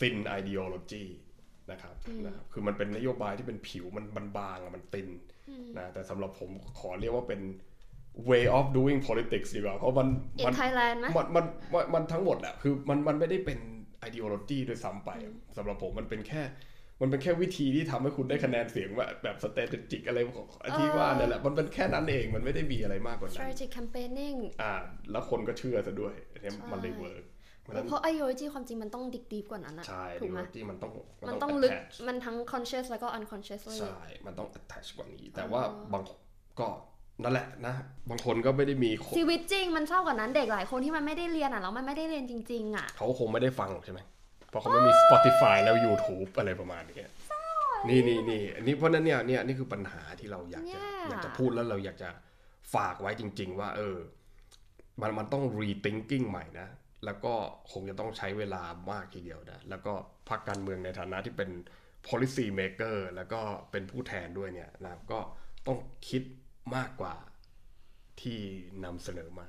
[0.01, 1.05] thin ideology
[1.71, 1.95] นะครับ
[2.27, 5.09] นะครับคือมันเป็นนโยบายที่เป็นผิวมันมันบางอะมันติน
[5.77, 7.41] นะแต่สำหรับผมขอเรียกว่าเป็น
[8.31, 10.09] way of doing politics ดีกว่าเพราะมัน
[10.43, 13.59] in มัน Thailand ไหมมันมันมันมันทั้งหมดอะคือมันมันไม่ได้เป็น
[14.09, 15.11] ideology ด้วยซ้ำไป
[15.57, 16.43] สำหรับผมมันเป็นแค่
[17.01, 20.47] มันเป็นแค่วิธีที่ทำให้คุณได้คะแนนเสียงแบบแบบ strategic อะไรของ
[20.79, 24.73] ที่ว่านั่นแหละมันเป็นแค่นั้นเองมันไม่ได้มีอะไรมากกว่านั้น strategic campaigning อ่า
[25.11, 27.25] แล้วคนก็เชื่อซะด้วยอันนี้มันเลย work
[27.63, 30.93] เพราะฉะนั้นเพราะ ideology ความจริงมันต้อง dig deep กว่านั้นอะใช่ถูกไหม ideology มันต้อง
[31.29, 36.03] มันต้องลึก attach มันทั้ง conscious แล้วก็ unconscious เลยใช่ มันต้อง attach กว่านี้ แต่ว่าบาง
[36.61, 36.69] ก็
[37.23, 37.75] นั่นแหละนะ
[38.11, 44.16] บางคนก็ไม่ได้มีชีวิตจริงมันเศร้ากว่านั้นเด็กหลายคนที่มันไม่ได้เรียนอะแล้วมันไม่ได้เรียนจริง ๆ อะ เขาคงไม่ได้ฟังหรอกใช่ไหมเพ
[44.57, 47.07] ราะเขาไม่มี Spotify แล้ว YouTube อะไรประมาณนี้
[47.89, 52.11] นี่นี่นี่อันนี้เพราะฉะนั้นเนี่ยเนี่ยนี่คือปัญหาที่เราอยากจะแย่อยากจะพูดแล้วเราอยากจะ
[52.75, 53.97] ฝากไว้จริง ๆ ว่า เออ
[55.01, 56.69] มันมันต้อง rethinking ใหม่นะ
[57.05, 57.35] แล้วก็
[57.73, 59.93] คงจะต้องใช้เวลามากทีเดียวนะ แล้วก็
[60.29, 61.51] พรรคการเมืองในฐานะที่เป็น
[62.07, 63.41] policy maker แล้วก็
[63.71, 65.21] เป็นผู้แทนด้วยเนี่ยนะครับก็
[65.67, 65.79] ต้อง
[66.09, 66.23] คิด
[66.77, 67.15] มากกว่า
[68.21, 68.39] ที่
[68.85, 69.49] นำเสนอมา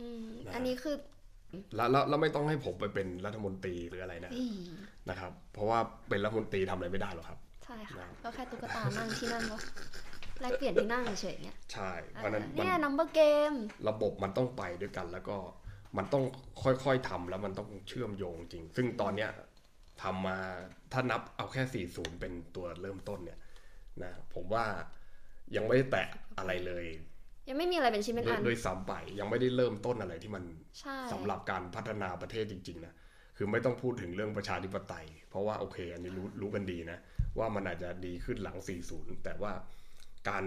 [0.00, 0.96] อืมอันนี้คือ
[1.76, 4.46] แล้วแล้วแล้วไม่ต้องให้ผมไปเป็นรัฐมนตรีหรืออะไรนะอี
[5.08, 5.78] นะครับ เพราะว่า
[6.08, 9.60] เป็นรัฐมนตรีทำอะไรไม่ได้หรอกครับ ใช่ค่ะนะก็แค่ตุ๊กตานั่งที่นั่งวะ
[10.40, 13.56] แลกเปลี่ยนที่นั่งเฉยๆเนี่ยใช่เพราะฉะนั้นมันเนี่ย number game
[13.88, 15.36] ระบบมันต้องไปด้วยกันแล้วก็
[15.96, 16.24] มันต้อง
[16.62, 19.30] ค่อยๆทำแล้วมันต้องเชื่อมโยงจริง ซึ่งตอนเนี้ย
[20.02, 20.38] ทำมา
[20.92, 23.38] ถ้านับเอาแค่ 40 เป็นตัวเริ่มต้นเนี่ย
[24.02, 24.64] นะผมว่า
[25.56, 26.84] ยังไม่ได้แตะอะไรเลย
[27.48, 30.44] ยังไม่มีอะไรเป็นชิ้นเป็นด้วยอันด้วยซ้ำไปยังไม่ได้เริ่มต้นอะไรที่มัน
[30.80, 32.94] ใช่สำหรับการพัฒนาประเทศจริงๆนะ
[33.36, 36.98] คือไม่ต้องพูดถึงเรื่องประชาธิปไตย เพราะว่าโอเค อันนี้รู้รู้กันดีนะ
[37.38, 38.58] ว่ามันอาจจะดีขึ้นหลัง
[38.90, 39.52] 40 แต่ว่า
[40.28, 40.44] การ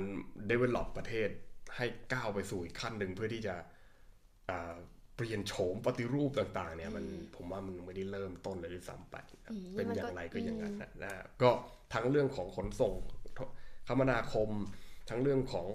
[0.49, 1.29] develop ประเทศ
[1.75, 3.55] ให้ก้าวไปสู่อีกขั้นหนึ่งเพื่อที่จะ
[4.49, 4.75] อ่า
[5.15, 11.49] เปลี่ยนโฉมปฏิรูปต่าง ๆ เนี่ย มันผมว่ามันไม่ได้เริ่มต้นเลยด้วยซ้ำไปนะอืมเป็นมันอก็ย่างไรก็อย่างนั้นนะนะก็
[11.93, 12.93] ทั้งเรื่องของขนส่ง
[13.87, 14.49] คมนาคม
[15.09, 15.67] ทั้งเรื่องของ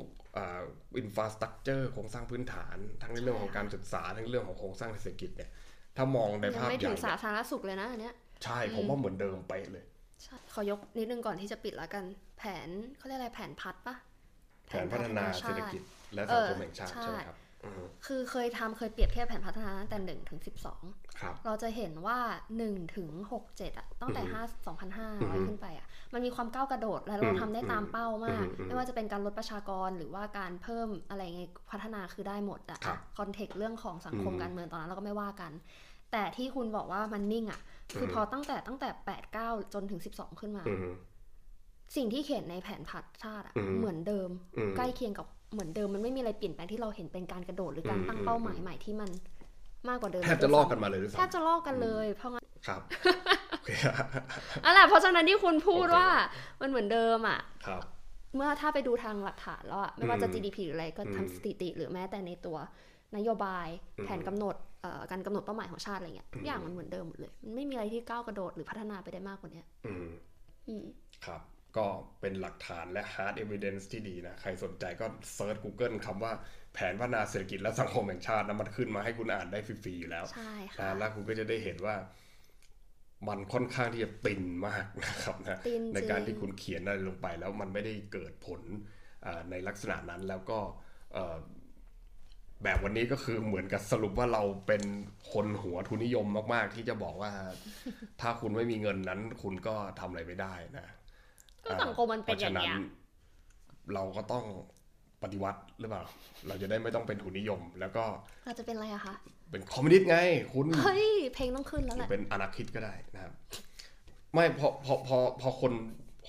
[0.98, 5.50] อินฟาสตรักเจอร์โครงสร้างพื้นฐาน ทั้งในเรื่องของการศึกษาทั้งเรื่องของโครงสร้างเศรษฐกิจเนี่ย
[5.96, 8.14] ถ้ามองในยังภาพไม่ใหถึญ่งสาธารณสุขเลยนะอันเนี้ย
[8.44, 9.84] ใช่ผมว่าเหมือนเดิมไปะเลย
[10.24, 12.04] ใช่ขอยกนิดนึงก่อนที่จะปิดละกัน
[12.38, 13.96] แผนเขาเรียกอะไรแผนพัดปะ
[14.68, 15.82] แผนพัฒนาเศรษฐกิจ
[16.14, 17.49] และเอสังอคมแห่งชาติใช่ใช่ไหมครับอืม
[18.06, 20.82] คือเคยทำเคยเปรียบเทียบแผนพัฒนาตั้งแต่หนึ่งถึงสิบสอง
[21.20, 22.18] ครับเราจะเห็นว่า
[22.58, 24.42] 1ถึง6 7อะตั้งแต่อือฮึ5
[25.20, 35.52] อือฮึ2,500ขึ้นไปอะมันมีความก้าวกระโดดและเราอืมทำได้ตามเป้ามากอืมอืมไม่ว่าจะเป็นการลดประชากรหรือว่าการเพิ่มอะไรไงพัฒนาคือได้หมดอะครับคอนเทกต์เรื่องของสังคมอืมการเมืองตอนนั้นเราก็ไม่ว่ากัน
[36.12, 37.60] แต่ที่คุณบอกว่ามันนิ่งอะ
[37.96, 40.84] คืออมพอตั้งแต่ตั้งแต่8 9จนถึง12ขึ้นมาอืม
[41.96, 49.10] สิ่งที่เขียนในแผนพัฒชาติอะอืมเหมือนเดิมอืมใกล้เคียงกับ เหมือนเดิมมันไม่มีอะไรเปลี่ยนแปลงที่เราเห็นเป็นการกระโดดหรือการอืมตั้งอืมเป้าหมายใหม่ที่มัน
[49.88, 52.80] มากกว่าเดิมแทบจะลอกกันมาเลยด้วยแทบซ้ำจะลอกกันเลยเพราะงั้นครับ
[53.50, 53.70] โอเค
[54.64, 56.08] นั่นแหละเพราะฉะนั้นที่คุณพูดโอเคว่า
[56.60, 57.82] มันเหมือนเดิมอะครับ
[58.36, 62.56] เมื่อถ้าไปดูทางหลักฐานแล้วอะไม่ว่าจะอืม GDP หรืออะไรก็อืมทำสถิติ หรือแม้แต่ในตัว
[63.16, 70.08] นโยบายอืมแผนกำหนดเอ่อการกำหนดเป้าหมายของชาติอะไรเงี้ยทุกอย่างมันเหมือนเดิมหมดเลย มันไม่มีอะไรที่ก้าวกระโดดหรือพัฒนาไปได้มากกว่าเนี้ยอืม
[70.68, 70.84] อืม
[71.26, 71.40] ครับ
[71.78, 71.86] ก็
[72.20, 76.32] เป็นหลักฐานและ hard evidence ที่ดีนะ ใครสนใจก็เซิร์ช Google คำว่า
[76.74, 81.96] แผนพัฒนาเศรษฐกิจและสังคมแห่งชาตินะมันขึ้นมาให้คุณอ่านได้ฟรีๆอยู่แล้วใช่นะค่ะแล้วคุณก็จะได้เห็นว่า
[83.28, 88.60] มันค่อนข้างที่จะตินมากนะครับนะตินในการจริที่งคุณเขียนอะไรลงไปแล้วมันไม่ได้เกิดผล
[89.26, 90.58] อ่าในลักษณะนั้นแล้วก็
[91.14, 91.36] เอ่อ
[92.64, 94.82] แบบวันนี้ก็คือเหมือนกับสรุปว่าเราเป็น
[95.32, 97.32] คนหัวทุนนิยมมาก ๆ ที่จะบอกว่า
[98.20, 100.86] ถ้าคุณไม่มีเงินนั้น คุณก็ทำอะไรไม่ได้นะ
[101.70, 104.44] ก็สังคมมันเป็นอย่างเงี้ยพระฉะเราก็ต้อง
[105.22, 106.02] ปฏิวัติหรือเปล่า
[106.48, 108.04] เราจะได้ไม่ต้องเป็นทุนนิยม แล้วก็
[108.46, 109.14] เราจะเป็นอะไรอะคะ
[109.50, 110.16] เป็นคอมมิวนิสต์ไง
[110.52, 113.32] คุณ เฮ้ย เพลงต้องขึ้นแล้วหแหรือละ เป็นอนาคิดก็ได้นะครับ
[114.34, 115.72] ไม่พอพอพอพอคน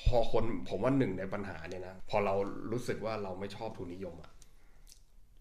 [0.07, 2.35] พอคนผมว่าหนึ่งในปัญหาเนี่ยนะ พอเรา
[2.71, 4.31] รู้สึกว่าเราไม่ชอบทุนนิยมอะ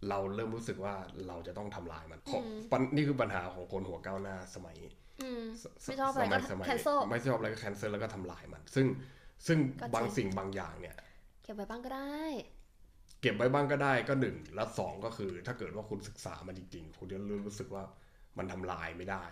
[0.08, 0.94] เราเริ่มรู้สึกว่า
[1.28, 2.42] เราจะต้องทำลายมันเพราะ
[2.72, 4.76] ปัญนี่คือปัญหาของคนหัวก้าวหน้าสมัย
[5.22, 8.86] อืมสไม่ชอบอะไรก็สมัย cancel ไม่ชอบอะไรก็แคนเซิลแล้วก็ทำลายมัน ซึ่ง
[9.46, 10.96] ซึ่งก็จริงบางสิ่งบางอย่างเนี่ย
[11.42, 12.20] เก็บไว้บ้างก็ได้
[13.20, 17.82] เก็บไว้บ้างก็ได้ก็หนึ่งแล้วสองก็คือ ถ้าเกิดว่าคุณศึกษามันจริงๆคุณจะรู้สึกว่า
[18.38, 19.24] มันทำลายไม่ได้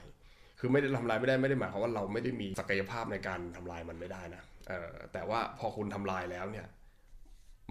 [0.58, 6.66] คือไม่ได้ทำลายไม่ได้ไม่ได้หมายความว่าเราไม่ได้มีศักยภาพในการทำลายมันไม่ได้นะเออแต่ว่าพอคุณทำลายแล้วเนี่ย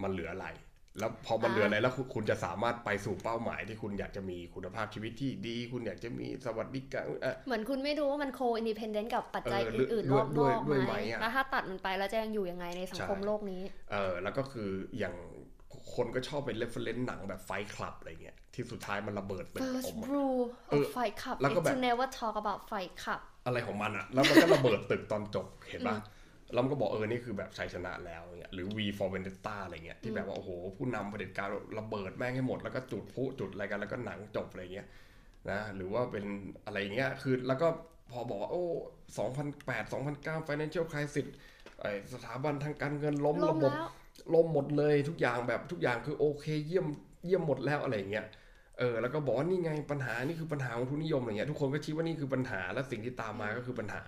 [0.02, 0.46] มันเหลืออะไร
[0.98, 14.68] แล้วพอมันอ่าเหลืออะไรแล้วคุณคุณจะสามารถไปสู่เป้าหมายที่คุณอยากจะมีคุณภาพชีวิตที่ดี คุณอยากจะมีสวัสดิการเอ่อเหมือนคุณไม่รู้ว่ามันโคอินดิเพนเดนต์กับปัจจัยเออด้วยอื่นๆด้รวยอบนด้วยอกด้วยไหไหมมอะแล้วถ้าตัดมันไปแล้วจะยังอยู่ยังไงในสังคมใช่โลกนี้ เออแล้วก็คือ
[14.98, 15.14] อย่าง
[15.94, 22.60] คนก็ชอบเป็นเรฟเฟรนซ์หนังแบบไฟคลับอะไรเงี้ยที่สุดท้ายมันระเบิดตึกอ First อกมา rule เอ of อ Fight Club แล้วก็ is แบบ to never talk about
[22.70, 25.96] Fight Club อะไรของมันอะแล้วมันก็ระเบิดตึกตอนจบเห็นปะ
[26.52, 34.86] แล้วมันก็บอกเออนี่คือแบบชัยชนะแล้วเงี้ยหรือ V for Vendetta อะไรเงี้ยที่แบบว่าโอ้โหผู้นำเผด็จการระเบิดแม่งให้หมดแล้วก็จุดพลุจุดอะไรกันแล้วก็หนังจบอะไรเงี้ย
[35.50, 36.24] นะหรือว่าเป็น
[36.64, 37.68] อะไรเงี้ยคือแล้วก็
[38.10, 38.64] พอบอกว่าโอ้
[39.28, 41.26] 2008 2009 financial crisis
[41.80, 43.90] ไอสถาบันทางการเงินล้มล่ระมบบแล้ว
[44.34, 46.86] ล่มหมดเลยทุกอย่างแบบทุกอย่างคือโอเคเยี่ยม
[47.24, 48.26] เยี่ยมหมดแล้วอะไรเงี้ย
[48.78, 54.02] เออแล้วก็บอกว่านี่ไงปัญหานี่คือปัญหาของทุนนิยมอะไรเงี้ยทุกคนก็ชี้ว่านี่คือปัญหาและสิ่งที่ตามมาก็คือปัญหา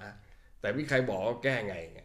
[0.61, 2.01] แต่ไม่มีใครบอกว่าแก้ไงไง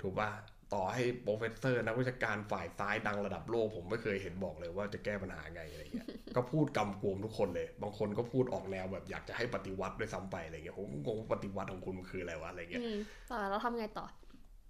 [0.00, 0.30] ถูกป่ะ
[0.74, 12.96] ต่อให้โปรเฟสเซอร์นักวิชาการฝ่ายซ้ายดังระดับโลก ผมไม่เคยเห็นบอกเลยว่าจะแก้ปัญหาไงอะไรเงี้ย ก็พูดกำกวมทุกคนเลย บางคนก็พูดออกแนวแบบอยากจะให้ปฏิวัติด้วยซ้ำไปอะไรเงี้ยผมก็งงว่าปฏิวัติของคุณมันคืออะไรวะอะไรเงี้ยอืม
[13.30, 14.06] ต่อแล้วทำไงต่อ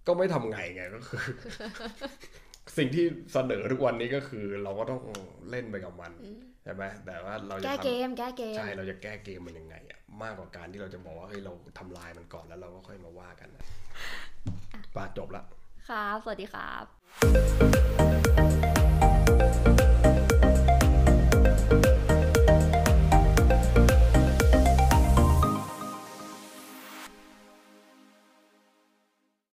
[0.07, 1.21] ก็ไม่ทำไงไงก็คือ
[2.77, 5.01] สิ่งที่เสนอทุกวันนี้ก็คือ เราก็ต้อง
[5.49, 6.11] เล่นไปกับมัน
[6.63, 13.65] ใช่ไหมแต่ว่าเราจะแก้ทำเกมแก้เกมใช่เราจะแก้เกมมันยังไงอะมากกว่าการที่เราจะบอกว่าเฮ้ยเราทำลายมันก่อนแล้วเราก็ค่อยมาว่ากันนะ
[14.95, 15.43] ป่าจบละ
[15.89, 18.50] ครับสวัสดีครับ